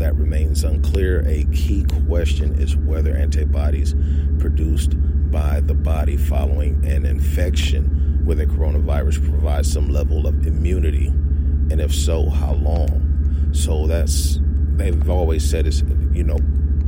That 0.02 0.16
remains 0.16 0.64
unclear. 0.64 1.22
A 1.28 1.44
key 1.52 1.86
question 2.08 2.60
is 2.60 2.74
whether 2.74 3.14
antibodies 3.14 3.94
produced 4.40 4.96
by 5.30 5.60
the 5.60 5.74
body 5.74 6.16
following 6.16 6.84
an 6.84 7.06
infection 7.06 8.20
with 8.26 8.40
a 8.40 8.46
coronavirus 8.46 9.24
provide 9.30 9.64
some 9.64 9.88
level 9.88 10.26
of 10.26 10.44
immunity, 10.44 11.06
and 11.06 11.80
if 11.80 11.94
so, 11.94 12.28
how 12.28 12.54
long? 12.54 13.50
So 13.52 13.86
that's 13.86 14.40
they've 14.74 15.08
always 15.08 15.48
said 15.48 15.68
is 15.68 15.84
you 16.12 16.24
know 16.24 16.38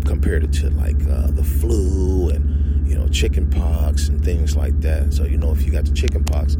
compared 0.04 0.42
it 0.42 0.52
to 0.54 0.70
like 0.70 1.00
uh, 1.08 1.30
the 1.30 1.44
flu 1.44 2.30
and 2.30 2.88
you 2.88 2.98
know 2.98 3.06
chicken 3.06 3.48
pox 3.48 4.08
and 4.08 4.24
things 4.24 4.56
like 4.56 4.80
that. 4.80 5.14
So 5.14 5.22
you 5.22 5.36
know 5.36 5.52
if 5.52 5.62
you 5.62 5.70
got 5.70 5.84
the 5.84 5.94
chicken 5.94 6.24
pox, 6.24 6.56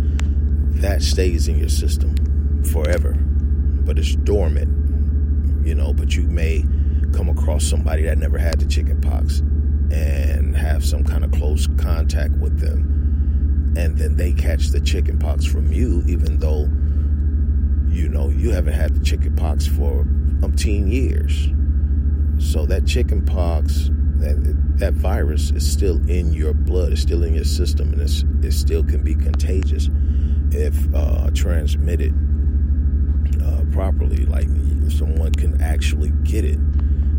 that 0.76 1.02
stays 1.02 1.48
in 1.48 1.58
your 1.58 1.68
system 1.68 2.62
forever, 2.62 3.14
but 3.84 3.98
it's 3.98 4.14
dormant. 4.14 4.83
You 5.64 5.74
know, 5.74 5.92
but 5.92 6.14
you 6.14 6.24
may 6.24 6.64
come 7.12 7.28
across 7.28 7.64
somebody 7.64 8.02
that 8.04 8.18
never 8.18 8.38
had 8.38 8.60
the 8.60 8.66
chicken 8.66 9.00
pox 9.00 9.38
and 9.38 10.56
have 10.56 10.84
some 10.84 11.04
kind 11.04 11.24
of 11.24 11.30
close 11.32 11.68
contact 11.78 12.32
with 12.32 12.58
them 12.58 12.94
and 13.76 13.98
then 13.98 14.16
they 14.16 14.32
catch 14.32 14.68
the 14.68 14.80
chicken 14.80 15.18
pox 15.18 15.44
from 15.44 15.72
you, 15.72 16.02
even 16.06 16.38
though 16.38 16.68
you 17.92 18.08
know 18.08 18.28
you 18.28 18.50
haven't 18.50 18.72
had 18.72 18.94
the 18.94 19.04
chicken 19.04 19.34
pox 19.34 19.66
for 19.66 20.04
umpteen 20.40 20.90
years. 20.90 21.48
So 22.38 22.66
that 22.66 22.86
chicken 22.86 23.24
pox, 23.24 23.90
that 24.18 24.78
that 24.78 24.94
virus 24.94 25.50
is 25.50 25.70
still 25.70 25.96
in 26.08 26.32
your 26.32 26.54
blood, 26.54 26.92
it's 26.92 27.02
still 27.02 27.24
in 27.24 27.34
your 27.34 27.44
system, 27.44 27.92
and 27.92 28.00
it 28.44 28.52
still 28.52 28.84
can 28.84 29.02
be 29.02 29.14
contagious 29.14 29.90
if 30.50 30.94
uh, 30.94 31.30
transmitted 31.34 32.14
properly. 33.74 34.24
Like 34.24 34.46
someone 34.88 35.32
can 35.32 35.60
actually 35.60 36.10
get 36.22 36.44
it. 36.44 36.58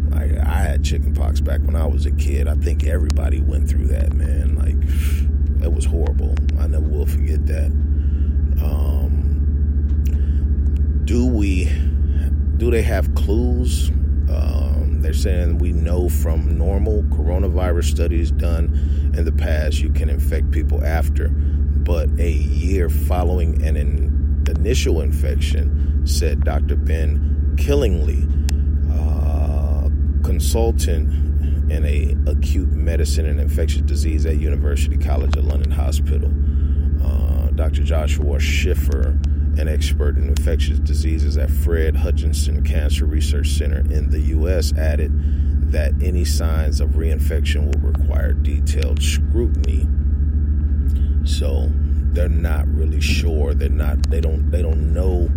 Like 0.10 0.32
I 0.38 0.62
had 0.62 0.84
chickenpox 0.84 1.42
back 1.42 1.62
when 1.62 1.76
I 1.76 1.86
was 1.86 2.06
a 2.06 2.12
kid. 2.12 2.48
I 2.48 2.56
think 2.56 2.86
everybody 2.86 3.42
went 3.42 3.70
through 3.70 3.88
that, 3.88 4.14
man. 4.14 4.56
Like 4.56 4.78
it 5.64 5.72
was 5.72 5.86
horrible. 5.86 6.36
I 6.58 6.68
never 6.68 6.88
will 6.88 7.06
forget 7.06 7.46
that. 7.48 7.72
Um, 8.64 10.02
do 11.04 11.28
we? 11.28 11.66
Do 12.58 12.72
they 12.72 12.82
have 12.82 13.14
clues? 13.16 13.90
Um, 14.30 15.02
they're 15.02 15.14
saying 15.14 15.58
we 15.60 15.74
know 15.74 16.08
from 16.08 16.58
normal 16.58 17.04
coronavirus 17.04 17.92
studies 17.92 18.32
done 18.32 19.12
in 19.16 19.26
the 19.26 19.32
past 19.32 19.80
you 19.80 19.90
can 19.90 20.10
infect 20.10 20.52
people 20.52 20.84
after, 20.84 21.28
but 21.30 22.10
a 22.18 22.32
year 22.32 22.90
following 22.90 23.62
an 23.62 23.76
in, 23.76 24.46
initial 24.50 25.02
infection, 25.02 25.95
said 26.06 26.44
Dr. 26.44 26.76
Ben 26.76 27.56
Killingley, 27.58 28.28
uh, 28.92 29.90
consultant 30.24 31.10
in 31.72 31.84
a 31.86 32.16
acute 32.30 32.72
medicine 32.72 33.26
and 33.26 33.40
infectious 33.40 33.82
disease 33.82 34.26
at 34.26 34.38
University 34.38 34.98
College 34.98 35.36
of 35.36 35.46
London 35.46 35.72
Hospital. 35.72 36.32
Uh, 37.04 37.52
Dr. 37.52 37.84
Joshua 37.84 38.40
Schiffer 38.40 39.18
an 39.58 39.70
expert 39.70 40.18
in 40.18 40.28
infectious 40.28 40.80
diseases 40.80 41.38
at 41.38 41.50
Fred 41.50 41.96
Hutchinson 41.96 42.64
Cancer 42.64 43.06
Research 43.06 43.50
Center 43.50 43.80
in 43.80 44.10
the 44.10 44.20
U.S., 44.20 44.74
added 44.74 45.72
that 45.72 45.94
any 46.02 46.26
signs 46.26 46.82
of 46.82 46.92
reinfection 46.92 47.66
will 47.66 47.92
require 47.92 48.34
detailed 48.34 49.02
scrutiny. 49.02 49.88
So 51.26 51.70
they're 52.14 52.28
not 52.28 52.68
really 52.68 53.00
sure. 53.02 53.54
They're 53.54 53.70
not. 53.70 54.10
They 54.10 54.22
don't. 54.22 54.52
They 54.52 54.62
don't 54.62 54.94
know 54.94 55.30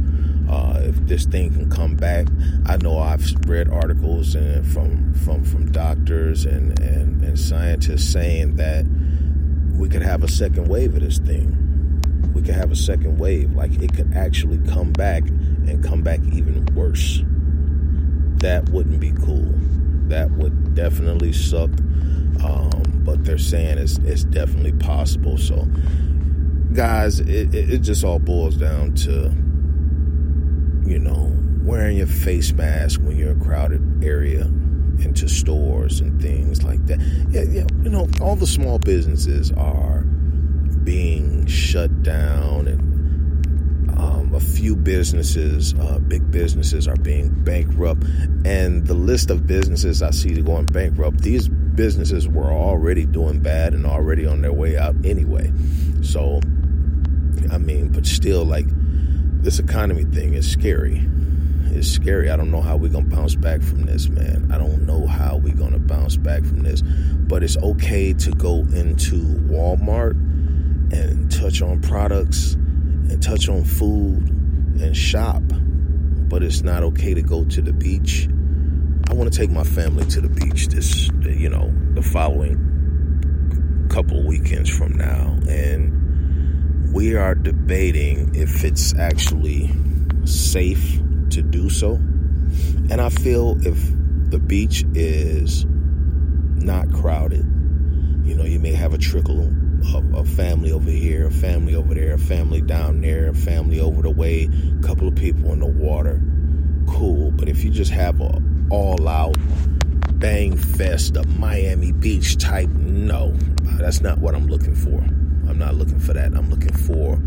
uh, 0.48 0.80
if 0.82 0.96
this 1.06 1.24
thing 1.24 1.52
can 1.52 1.70
come 1.70 1.94
back. 1.94 2.26
I 2.66 2.76
know 2.78 2.98
I've 2.98 3.24
read 3.46 3.68
articles 3.68 4.34
and 4.34 4.66
from 4.66 5.14
from 5.14 5.44
from 5.44 5.70
doctors 5.70 6.46
and, 6.46 6.78
and 6.80 7.22
and 7.22 7.38
scientists 7.38 8.10
saying 8.10 8.56
that 8.56 8.86
we 9.76 9.88
could 9.88 10.02
have 10.02 10.24
a 10.24 10.28
second 10.28 10.68
wave 10.68 10.94
of 10.94 11.00
this 11.00 11.18
thing 11.18 11.58
we 12.38 12.44
could 12.44 12.54
have 12.54 12.70
a 12.70 12.76
second 12.76 13.18
wave. 13.18 13.52
Like 13.52 13.72
it 13.82 13.92
could 13.94 14.12
actually 14.14 14.58
come 14.70 14.92
back 14.92 15.26
and 15.26 15.82
come 15.82 16.02
back 16.02 16.20
even 16.32 16.64
worse. 16.74 17.20
That 18.36 18.68
wouldn't 18.68 19.00
be 19.00 19.10
cool. 19.10 19.52
That 20.06 20.30
would 20.30 20.76
definitely 20.76 21.32
suck. 21.32 21.70
Um, 22.44 23.02
but 23.04 23.24
they're 23.24 23.38
saying 23.38 23.78
it's, 23.78 23.98
it's 23.98 24.22
definitely 24.22 24.72
possible. 24.74 25.36
So, 25.36 25.66
guys, 26.72 27.18
it, 27.18 27.52
it, 27.52 27.70
it 27.70 27.78
just 27.78 28.04
all 28.04 28.20
boils 28.20 28.56
down 28.56 28.94
to, 28.94 29.34
you 30.88 30.98
know, 30.98 31.32
wearing 31.62 31.98
your 31.98 32.06
face 32.06 32.52
mask 32.52 33.00
when 33.02 33.16
you're 33.16 33.32
in 33.32 33.40
a 33.40 33.44
crowded 33.44 34.04
area 34.04 34.42
into 35.00 35.28
stores 35.28 36.00
and 36.00 36.20
things 36.20 36.62
like 36.62 36.84
that. 36.86 37.00
Yeah, 37.30 37.42
yeah, 37.42 37.66
you 37.82 37.90
know, 37.90 38.08
all 38.20 38.36
the 38.36 38.46
small 38.46 38.78
businesses 38.78 39.52
are 39.52 40.00
being 40.84 41.46
shut 41.46 42.02
down 42.02 42.66
and 42.66 42.88
um, 43.98 44.32
a 44.34 44.40
few 44.40 44.76
businesses, 44.76 45.74
uh, 45.74 45.98
big 45.98 46.30
businesses, 46.30 46.86
are 46.86 46.96
being 46.96 47.30
bankrupt. 47.44 48.04
And 48.44 48.86
the 48.86 48.94
list 48.94 49.30
of 49.30 49.46
businesses 49.46 50.02
I 50.02 50.10
see 50.10 50.40
going 50.40 50.66
bankrupt, 50.66 51.20
these 51.20 51.48
businesses 51.48 52.28
were 52.28 52.52
already 52.52 53.06
doing 53.06 53.40
bad 53.40 53.74
and 53.74 53.86
already 53.86 54.26
on 54.26 54.42
their 54.42 54.52
way 54.52 54.76
out 54.76 54.94
anyway. 55.04 55.52
So, 56.02 56.40
I 57.50 57.58
mean, 57.58 57.90
but 57.92 58.06
still, 58.06 58.44
like, 58.44 58.66
this 59.40 59.58
economy 59.58 60.04
thing 60.04 60.34
is 60.34 60.50
scary. 60.50 61.08
It's 61.70 61.88
scary. 61.88 62.30
I 62.30 62.36
don't 62.36 62.50
know 62.50 62.60
how 62.60 62.76
we're 62.76 62.90
going 62.90 63.08
to 63.08 63.16
bounce 63.16 63.34
back 63.34 63.62
from 63.62 63.82
this, 63.82 64.08
man. 64.08 64.50
I 64.52 64.58
don't 64.58 64.86
know 64.86 65.06
how 65.06 65.36
we're 65.36 65.54
going 65.54 65.72
to 65.72 65.78
bounce 65.78 66.16
back 66.16 66.44
from 66.44 66.62
this. 66.62 66.82
But 66.82 67.42
it's 67.42 67.56
okay 67.58 68.14
to 68.14 68.30
go 68.32 68.60
into 68.60 69.16
Walmart 69.48 70.12
and 70.92 71.30
touch 71.30 71.62
on 71.62 71.80
products 71.82 72.54
and 72.54 73.22
touch 73.22 73.48
on 73.48 73.64
food 73.64 74.28
and 74.80 74.96
shop. 74.96 75.42
But 75.46 76.42
it's 76.42 76.62
not 76.62 76.82
okay 76.82 77.14
to 77.14 77.22
go 77.22 77.44
to 77.44 77.62
the 77.62 77.72
beach. 77.72 78.28
I 79.10 79.14
want 79.14 79.32
to 79.32 79.38
take 79.38 79.50
my 79.50 79.64
family 79.64 80.04
to 80.06 80.20
the 80.20 80.28
beach 80.28 80.68
this, 80.68 81.08
you 81.22 81.48
know, 81.48 81.72
the 81.94 82.02
following 82.02 83.88
couple 83.88 84.26
weekends 84.26 84.68
from 84.68 84.92
now. 84.96 85.38
And 85.48 85.97
we 86.92 87.14
are 87.14 87.34
debating 87.34 88.34
if 88.34 88.64
it's 88.64 88.94
actually 88.98 89.70
safe 90.24 90.98
to 91.30 91.42
do 91.42 91.68
so. 91.68 91.94
And 92.90 93.00
I 93.00 93.10
feel 93.10 93.56
if 93.66 93.78
the 94.30 94.38
beach 94.38 94.84
is 94.94 95.66
not 95.66 96.90
crowded, 96.92 97.44
you 98.24 98.34
know, 98.34 98.44
you 98.44 98.58
may 98.58 98.72
have 98.72 98.94
a 98.94 98.98
trickle 98.98 99.42
of 99.42 100.14
a, 100.14 100.24
family 100.24 100.72
over 100.72 100.90
here, 100.90 101.26
a 101.26 101.30
family 101.30 101.74
over 101.74 101.94
there, 101.94 102.14
a 102.14 102.18
family 102.18 102.60
down 102.60 103.00
there, 103.00 103.28
a 103.28 103.34
family 103.34 103.80
over 103.80 104.02
the 104.02 104.10
way, 104.10 104.48
a 104.78 104.82
couple 104.86 105.08
of 105.08 105.14
people 105.14 105.52
in 105.52 105.60
the 105.60 105.66
water. 105.66 106.20
Cool. 106.88 107.30
But 107.30 107.48
if 107.48 107.64
you 107.64 107.70
just 107.70 107.90
have 107.92 108.20
a 108.20 108.42
all 108.70 109.08
out 109.08 109.36
bang 110.18 110.56
fest, 110.56 111.16
a 111.16 111.26
Miami 111.26 111.92
Beach 111.92 112.36
type, 112.38 112.68
no, 112.70 113.32
that's 113.78 114.00
not 114.00 114.18
what 114.18 114.34
I'm 114.34 114.46
looking 114.46 114.74
for. 114.74 115.04
Not 115.58 115.74
looking 115.74 116.00
for 116.00 116.12
that. 116.14 116.34
I'm 116.34 116.50
looking 116.50 116.74
for 116.74 117.20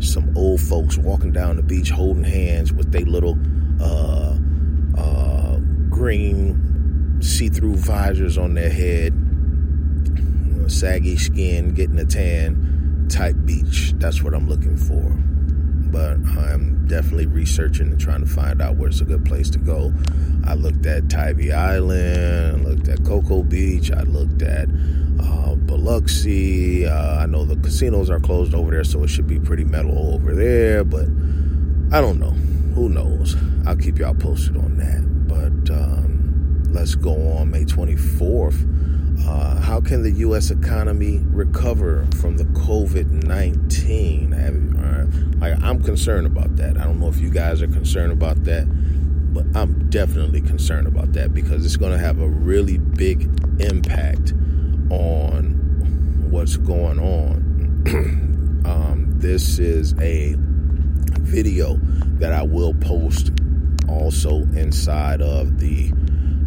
some 0.00 0.36
old 0.36 0.60
folks 0.60 0.98
walking 0.98 1.32
down 1.32 1.56
the 1.56 1.62
beach 1.62 1.90
holding 1.90 2.24
hands 2.24 2.72
with 2.72 2.90
their 2.92 3.02
little 3.02 3.38
uh, 3.80 4.36
uh, 4.98 5.58
green 5.90 7.18
see 7.20 7.48
through 7.48 7.76
visors 7.76 8.36
on 8.36 8.54
their 8.54 8.70
head 8.70 9.12
saggy 10.68 11.16
skin, 11.16 11.74
getting 11.74 11.98
a 11.98 12.04
tan 12.04 13.06
type 13.10 13.36
beach. 13.44 13.92
That's 13.96 14.22
what 14.22 14.34
I'm 14.34 14.48
looking 14.48 14.76
for. 14.76 15.10
But 15.90 16.16
I'm 16.38 16.86
definitely 16.86 17.26
researching 17.26 17.88
and 17.88 18.00
trying 18.00 18.20
to 18.20 18.26
find 18.26 18.60
out 18.60 18.76
where's 18.76 19.00
a 19.00 19.04
good 19.04 19.24
place 19.24 19.50
to 19.50 19.58
go. 19.58 19.92
I 20.44 20.54
looked 20.54 20.86
at 20.86 21.08
Tybee 21.08 21.52
Island, 21.52 22.66
I 22.66 22.68
looked 22.68 22.88
at 22.88 23.04
Cocoa 23.04 23.42
Beach, 23.42 23.90
I 23.92 24.02
looked 24.02 24.42
at 24.42 24.68
uh, 25.20 25.53
Biloxi. 25.84 26.86
Uh, 26.86 27.18
I 27.18 27.26
know 27.26 27.44
the 27.44 27.56
casinos 27.56 28.08
are 28.08 28.18
closed 28.18 28.54
over 28.54 28.70
there, 28.70 28.84
so 28.84 29.04
it 29.04 29.08
should 29.08 29.26
be 29.26 29.38
pretty 29.38 29.64
mellow 29.64 30.14
over 30.14 30.34
there, 30.34 30.82
but 30.82 31.04
I 31.92 32.00
don't 32.00 32.18
know. 32.18 32.30
Who 32.74 32.88
knows? 32.88 33.36
I'll 33.66 33.76
keep 33.76 33.98
y'all 33.98 34.14
posted 34.14 34.56
on 34.56 34.78
that. 34.78 35.28
But 35.28 35.72
um, 35.74 36.62
let's 36.70 36.94
go 36.94 37.12
on 37.32 37.50
May 37.50 37.64
24th. 37.64 39.28
Uh, 39.28 39.60
how 39.60 39.80
can 39.80 40.02
the 40.02 40.10
U.S. 40.12 40.50
economy 40.50 41.20
recover 41.26 42.06
from 42.18 42.38
the 42.38 42.44
COVID 42.44 43.24
19? 43.24 44.32
Uh, 44.32 45.56
I'm 45.62 45.82
concerned 45.82 46.26
about 46.26 46.56
that. 46.56 46.78
I 46.78 46.84
don't 46.84 46.98
know 46.98 47.08
if 47.08 47.18
you 47.18 47.28
guys 47.28 47.60
are 47.60 47.68
concerned 47.68 48.12
about 48.12 48.42
that, 48.44 48.64
but 49.34 49.44
I'm 49.54 49.90
definitely 49.90 50.40
concerned 50.40 50.86
about 50.86 51.12
that 51.12 51.34
because 51.34 51.62
it's 51.66 51.76
going 51.76 51.92
to 51.92 51.98
have 51.98 52.20
a 52.20 52.26
really 52.26 52.78
big 52.78 53.24
impact 53.60 54.32
on 54.90 55.63
what's 56.34 56.56
going 56.56 56.98
on. 56.98 57.84
um, 58.66 59.06
this 59.18 59.60
is 59.60 59.94
a 60.00 60.34
video 61.20 61.78
that 62.18 62.32
I 62.32 62.42
will 62.42 62.74
post 62.74 63.30
also 63.88 64.40
inside 64.56 65.22
of 65.22 65.60
the 65.60 65.92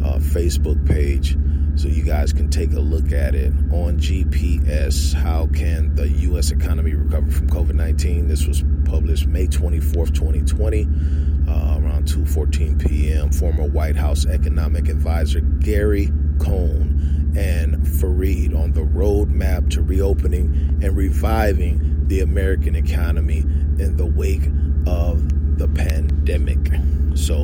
uh, 0.03 0.17
Facebook 0.17 0.85
page 0.85 1.37
so 1.79 1.87
you 1.87 2.03
guys 2.03 2.33
can 2.33 2.49
take 2.49 2.73
a 2.73 2.81
look 2.81 3.13
at 3.13 3.33
it 3.33 3.53
on 3.71 3.97
GPS. 3.97 5.13
How 5.13 5.47
can 5.53 5.95
the 5.95 6.09
U.S. 6.09 6.51
economy 6.51 6.93
recover 6.93 7.31
from 7.31 7.49
COVID 7.49 7.75
19? 7.75 8.27
This 8.27 8.45
was 8.45 8.65
published 8.83 9.25
May 9.27 9.47
24th, 9.47 10.13
2020, 10.13 10.83
uh, 10.83 11.79
around 11.79 12.07
2:14 12.07 12.85
p.m. 12.85 13.31
Former 13.31 13.63
White 13.63 13.95
House 13.95 14.25
economic 14.25 14.89
advisor 14.89 15.39
Gary 15.39 16.11
Cohn 16.39 16.96
and 17.37 17.85
Fareed 17.85 18.57
on 18.57 18.73
the 18.73 18.81
roadmap 18.81 19.69
to 19.71 19.81
reopening 19.81 20.79
and 20.81 20.97
reviving 20.97 22.07
the 22.07 22.21
American 22.21 22.75
economy 22.75 23.39
in 23.77 23.95
the 23.95 24.05
wake 24.05 24.49
of 24.87 25.57
the 25.59 25.67
pandemic. 25.67 26.71
So, 27.15 27.35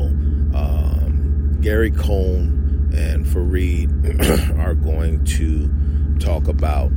um, 0.56 1.60
Gary 1.62 1.92
Cohn 1.92 2.92
and 2.96 3.26
Fareed 3.26 4.58
are 4.60 4.74
going 4.74 5.24
to 5.26 5.70
talk 6.20 6.48
about 6.48 6.92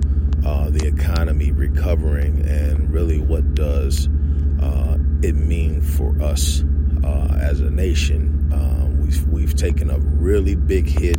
uh, 0.45 0.71
the 0.71 0.87
economy 0.87 1.53
recovering 1.53 2.47
and 2.47 2.91
really 2.91 3.19
what 3.19 3.55
does 3.55 4.09
uh, 4.63 4.97
it 5.23 5.35
mean 5.35 5.83
for 5.83 6.17
us 6.23 6.63
uh, 7.05 7.37
as 7.41 7.61
a 7.61 7.71
nation. 7.71 8.51
Uh, 8.53 8.87
we've, 9.03 9.27
we've 9.29 9.55
taken 9.55 9.91
a 9.91 9.99
really 9.99 10.55
big 10.55 10.87
hit. 10.87 11.19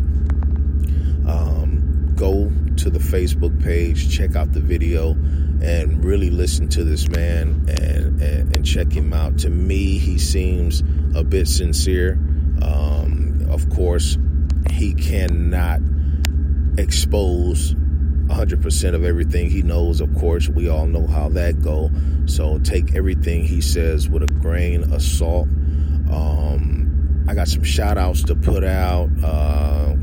To 2.78 2.92
the 2.92 3.00
Facebook 3.00 3.62
page, 3.63 4.16
check 4.16 4.36
out 4.36 4.54
the 4.54 4.60
video, 4.60 5.12
and 5.12 6.06
really 6.06 6.30
listen 6.30 6.70
to 6.70 6.84
this 6.84 7.08
man 7.10 7.66
and, 7.68 8.22
and, 8.22 8.56
and 8.56 8.66
check 8.66 8.92
him 8.92 9.13
out. 9.13 9.40
To 9.40 9.50
me, 9.50 9.98
he 9.98 10.20
seems 10.20 10.84
a 11.16 11.24
bit 11.24 11.48
sincere. 11.48 12.13
Um, 12.62 13.48
of 13.50 13.68
course, 13.72 14.18
he 14.70 14.94
cannot 14.94 15.80
expose 16.78 17.74
100% 18.28 18.94
of 18.94 19.04
everything 19.04 19.50
he 19.50 19.63
knows. 19.63 20.00
Of 20.00 20.13
course, 20.16 20.48
we 20.48 20.70
all 20.70 20.86
know 20.86 21.08
how 21.08 21.30
that 21.30 21.62
go. 21.62 21.90
So 22.26 22.60
take 22.60 22.96
everything 22.96 23.44
he 23.44 23.62
says 23.62 24.08
with 24.08 24.24
a 24.24 24.28
grain 24.28 24.94
of 24.94 25.02
salt. 25.02 25.48
Um, 26.12 27.26
I 27.28 27.34
got 27.34 27.48
some 27.48 27.63
shout 27.63 27.98
outs 27.98 28.24
to 28.24 28.36
put 28.36 28.63
out. 28.63 29.10
Uh, 29.24 29.96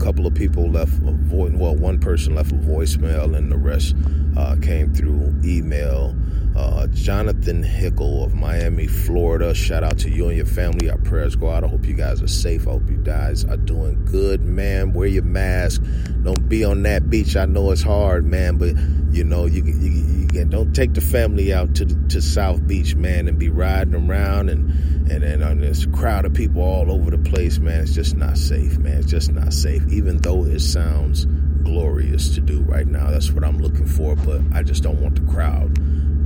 couple 0.00 0.26
of 0.26 0.34
people 0.34 0.70
left 0.70 0.94
a 1.06 1.12
voice, 1.12 1.52
well, 1.54 1.76
one 1.76 1.98
person 2.00 2.34
left 2.34 2.52
a 2.52 2.56
voicemail 2.56 3.36
and 3.36 3.52
the 3.52 3.56
rest 3.56 3.94
uh, 4.36 4.56
came 4.62 4.92
through 4.94 5.34
email. 5.44 6.16
Uh, 6.60 6.86
Jonathan 6.88 7.62
Hickle 7.62 8.22
of 8.22 8.34
Miami, 8.34 8.86
Florida. 8.86 9.54
Shout 9.54 9.82
out 9.82 9.96
to 10.00 10.10
you 10.10 10.28
and 10.28 10.36
your 10.36 10.44
family. 10.44 10.90
Our 10.90 10.98
prayers 10.98 11.34
go 11.34 11.48
out. 11.48 11.64
I 11.64 11.68
hope 11.68 11.86
you 11.86 11.94
guys 11.94 12.20
are 12.20 12.28
safe. 12.28 12.68
I 12.68 12.72
hope 12.72 12.90
you 12.90 12.98
guys 12.98 13.46
are 13.46 13.56
doing 13.56 14.04
good, 14.04 14.44
man. 14.44 14.92
Wear 14.92 15.06
your 15.06 15.22
mask. 15.22 15.82
Don't 16.22 16.50
be 16.50 16.62
on 16.62 16.82
that 16.82 17.08
beach. 17.08 17.34
I 17.34 17.46
know 17.46 17.70
it's 17.70 17.80
hard, 17.80 18.26
man, 18.26 18.58
but 18.58 18.76
you 19.10 19.24
know 19.24 19.46
you 19.46 19.64
you, 19.64 19.90
you 19.90 20.26
can, 20.26 20.50
don't 20.50 20.74
take 20.74 20.92
the 20.92 21.00
family 21.00 21.54
out 21.54 21.76
to 21.76 21.86
the, 21.86 22.08
to 22.10 22.20
South 22.20 22.66
Beach, 22.66 22.94
man, 22.94 23.26
and 23.26 23.38
be 23.38 23.48
riding 23.48 23.94
around 23.94 24.50
and 24.50 24.70
and 25.10 25.22
then 25.22 25.42
on 25.42 25.60
this 25.60 25.86
crowd 25.86 26.26
of 26.26 26.34
people 26.34 26.60
all 26.60 26.92
over 26.92 27.10
the 27.10 27.30
place, 27.30 27.58
man. 27.58 27.80
It's 27.80 27.94
just 27.94 28.16
not 28.16 28.36
safe, 28.36 28.76
man. 28.76 28.98
It's 28.98 29.10
just 29.10 29.32
not 29.32 29.54
safe. 29.54 29.82
Even 29.88 30.18
though 30.18 30.44
it 30.44 30.60
sounds 30.60 31.24
glorious 31.62 32.34
to 32.34 32.42
do 32.42 32.60
right 32.60 32.86
now, 32.86 33.10
that's 33.10 33.32
what 33.32 33.44
I'm 33.44 33.60
looking 33.60 33.86
for. 33.86 34.14
But 34.14 34.42
I 34.52 34.62
just 34.62 34.82
don't 34.82 35.00
want 35.00 35.14
the 35.14 35.32
crowd. 35.32 35.78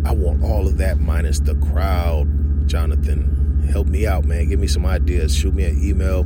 I 0.04 0.12
want 0.12 0.42
all 0.42 0.66
of 0.66 0.78
that 0.78 1.00
minus 1.00 1.40
the 1.40 1.54
crowd. 1.54 2.28
Jonathan, 2.68 3.66
help 3.70 3.86
me 3.86 4.06
out, 4.06 4.24
man. 4.24 4.48
Give 4.48 4.60
me 4.60 4.66
some 4.66 4.84
ideas. 4.86 5.34
Shoot 5.34 5.54
me 5.54 5.64
an 5.64 5.82
email. 5.82 6.20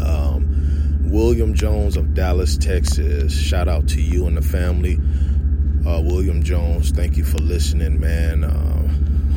Um, 0.00 1.08
William 1.10 1.54
Jones 1.54 1.96
of 1.96 2.14
Dallas, 2.14 2.56
Texas. 2.58 3.38
Shout 3.38 3.68
out 3.68 3.88
to 3.88 4.02
you 4.02 4.26
and 4.26 4.36
the 4.36 4.42
family. 4.42 4.98
Uh, 5.86 6.00
William 6.00 6.42
Jones, 6.42 6.90
thank 6.90 7.16
you 7.16 7.24
for 7.24 7.38
listening, 7.38 8.00
man. 8.00 8.44
Uh, 8.44 8.77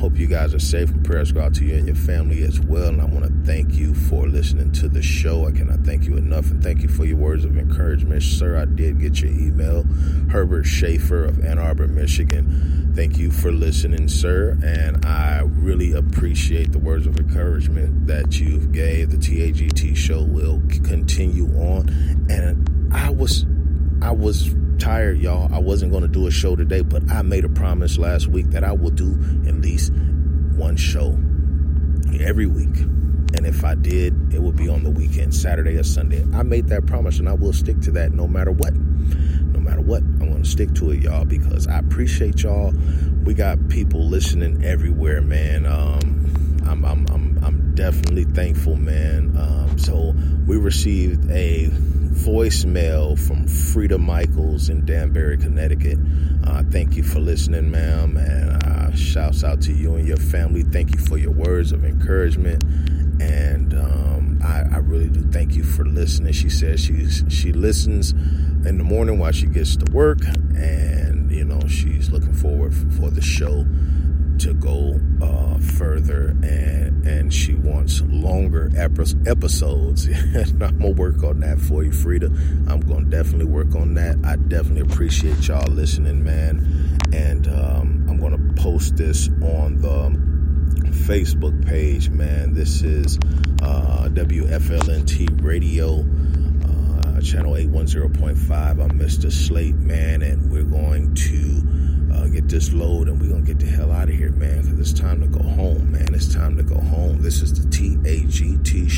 hope 0.01 0.17
you 0.17 0.25
guys 0.25 0.51
are 0.55 0.59
safe 0.59 0.89
and 0.89 1.05
prayers 1.05 1.31
go 1.31 1.41
out 1.41 1.53
to 1.53 1.63
you 1.63 1.75
and 1.75 1.85
your 1.85 1.95
family 1.95 2.41
as 2.41 2.59
well. 2.59 2.87
And 2.87 2.99
I 2.99 3.05
want 3.05 3.23
to 3.23 3.31
thank 3.45 3.75
you 3.75 3.93
for 3.93 4.27
listening 4.27 4.71
to 4.71 4.89
the 4.89 5.03
show. 5.03 5.45
I 5.45 5.51
cannot 5.51 5.81
thank 5.81 6.05
you 6.05 6.17
enough. 6.17 6.49
And 6.49 6.63
thank 6.63 6.81
you 6.81 6.89
for 6.89 7.05
your 7.05 7.17
words 7.17 7.45
of 7.45 7.55
encouragement. 7.55 8.23
Sir, 8.23 8.57
I 8.57 8.65
did 8.65 8.99
get 8.99 9.21
your 9.21 9.29
email. 9.29 9.83
Herbert 10.31 10.63
Schaefer 10.63 11.23
of 11.23 11.45
Ann 11.45 11.59
Arbor, 11.59 11.87
Michigan. 11.87 12.91
Thank 12.95 13.19
you 13.19 13.29
for 13.29 13.51
listening, 13.51 14.07
sir. 14.07 14.57
And 14.63 15.05
I 15.05 15.43
really 15.43 15.93
appreciate 15.93 16.71
the 16.71 16.79
words 16.79 17.05
of 17.05 17.19
encouragement 17.19 18.07
that 18.07 18.39
you've 18.39 18.71
gave. 18.71 19.11
The 19.11 19.17
TAGT 19.17 19.95
show 19.95 20.23
will 20.23 20.63
continue 20.83 21.45
on. 21.59 21.89
And 22.27 22.91
I 22.91 23.11
was, 23.11 23.45
I 24.01 24.11
was 24.11 24.53
tired, 24.79 25.19
y'all. 25.19 25.53
I 25.53 25.59
wasn't 25.59 25.91
going 25.91 26.01
to 26.01 26.09
do 26.09 26.25
a 26.25 26.31
show 26.31 26.55
today, 26.55 26.81
but 26.81 27.09
I 27.11 27.21
made 27.21 27.45
a 27.45 27.49
promise 27.49 27.99
last 27.99 28.27
week 28.27 28.47
that 28.47 28.63
I 28.63 28.71
will 28.71 28.89
do 28.89 29.11
at 29.47 29.55
least 29.55 29.93
one 30.55 30.75
show 30.75 31.17
every 32.19 32.47
week. 32.47 32.79
And 33.33 33.45
if 33.45 33.63
I 33.63 33.75
did, 33.75 34.33
it 34.33 34.41
would 34.41 34.55
be 34.55 34.67
on 34.69 34.83
the 34.83 34.89
weekend, 34.89 35.35
Saturday 35.35 35.77
or 35.77 35.83
Sunday. 35.83 36.25
I 36.33 36.41
made 36.43 36.67
that 36.69 36.87
promise 36.87 37.19
and 37.19 37.29
I 37.29 37.33
will 37.33 37.53
stick 37.53 37.79
to 37.81 37.91
that 37.91 38.11
no 38.11 38.27
matter 38.27 38.51
what. 38.51 38.73
No 38.73 39.59
matter 39.59 39.81
what, 39.81 40.01
I'm 40.01 40.31
going 40.31 40.43
to 40.43 40.49
stick 40.49 40.73
to 40.75 40.91
it, 40.91 41.03
y'all, 41.03 41.23
because 41.23 41.67
I 41.67 41.77
appreciate 41.77 42.41
y'all. 42.41 42.73
We 43.23 43.35
got 43.35 43.69
people 43.69 44.07
listening 44.07 44.65
everywhere, 44.65 45.21
man. 45.21 45.67
Um, 45.67 46.59
I'm, 46.67 46.83
I'm, 46.83 47.05
I'm, 47.09 47.39
I'm 47.43 47.75
definitely 47.75 48.23
thankful, 48.23 48.75
man. 48.75 49.35
Um, 49.37 49.77
so 49.77 50.15
we 50.47 50.57
received 50.57 51.29
a 51.29 51.69
voicemail 52.21 53.17
from 53.17 53.47
Frida 53.47 53.97
Michaels 53.97 54.69
in 54.69 54.85
Danbury, 54.85 55.37
Connecticut. 55.37 55.97
Uh, 56.43 56.61
thank 56.69 56.95
you 56.95 57.01
for 57.01 57.19
listening, 57.19 57.71
ma'am, 57.71 58.15
and 58.15 58.63
uh, 58.63 58.95
shouts 58.95 59.43
out 59.43 59.61
to 59.61 59.73
you 59.73 59.95
and 59.95 60.07
your 60.07 60.17
family. 60.17 60.61
Thank 60.61 60.93
you 60.93 60.99
for 60.99 61.17
your 61.17 61.31
words 61.31 61.71
of 61.71 61.83
encouragement, 61.83 62.63
and 63.19 63.73
um, 63.73 64.39
I, 64.43 64.75
I, 64.75 64.77
really 64.77 65.09
do 65.09 65.21
thank 65.31 65.55
you 65.55 65.63
for 65.63 65.83
listening. 65.83 66.33
She 66.33 66.49
says 66.49 66.79
she's 66.79 67.23
she 67.29 67.53
listens 67.53 68.11
in 68.11 68.77
the 68.77 68.83
morning 68.83 69.17
while 69.17 69.31
she 69.31 69.47
gets 69.47 69.75
to 69.77 69.91
work, 69.91 70.19
and 70.55 71.31
you 71.31 71.43
know 71.43 71.67
she's 71.67 72.11
looking 72.11 72.33
forward 72.33 72.75
for 72.99 73.09
the 73.09 73.21
show 73.21 73.65
to 74.41 74.53
go 74.55 74.99
uh, 75.21 75.59
further, 75.77 76.29
and 76.41 77.05
and 77.05 77.31
she 77.31 77.53
wants 77.53 78.01
longer 78.01 78.71
episodes. 78.75 80.07
I'm 80.35 80.57
gonna 80.79 80.89
work 80.91 81.23
on 81.23 81.41
that 81.41 81.59
for 81.59 81.83
you, 81.83 81.91
Frida. 81.91 82.25
I'm 82.67 82.79
gonna 82.79 83.05
definitely 83.05 83.45
work 83.45 83.75
on 83.75 83.93
that. 83.95 84.17
I 84.25 84.37
definitely 84.37 84.81
appreciate 84.81 85.47
y'all 85.47 85.71
listening, 85.71 86.23
man, 86.23 86.99
and 87.13 87.47
um, 87.47 88.07
I'm 88.09 88.19
gonna 88.19 88.53
post 88.55 88.97
this 88.97 89.27
on 89.27 89.79
the 89.79 90.19
Facebook 90.91 91.63
page, 91.67 92.09
man. 92.09 92.55
This 92.55 92.81
is 92.81 93.17
uh, 93.61 94.09
WFLNT 94.11 95.43
Radio 95.43 95.99
uh, 95.99 97.21
channel 97.21 97.53
810.5. 97.53 98.83
I'm 98.83 98.99
Mr. 98.99 99.31
Slate, 99.31 99.75
man, 99.75 100.23
and 100.23 100.51
we're 100.51 100.63
going 100.63 101.13
to 101.13 101.80
uh, 102.21 102.27
get 102.27 102.47
this 102.47 102.71
load 102.73 103.07
and 103.07 103.19
we're 103.19 103.29
going 103.29 103.45
to 103.45 103.53
get 103.53 103.59
the 103.59 103.65
hell 103.65 103.91
out 103.91 104.09
of 104.09 104.15
here, 104.15 104.31
man, 104.31 104.61
because 104.61 104.79
it's 104.79 104.99
time 104.99 105.21
to 105.21 105.27
go 105.27 105.41
home, 105.41 105.91
man. 105.91 106.13
It's 106.13 106.33
time 106.33 106.55
to 106.57 106.63
go 106.63 106.79
home. 106.79 107.21
This 107.21 107.41
is 107.41 107.53
the 107.53 107.67
TAGT. 107.69 108.90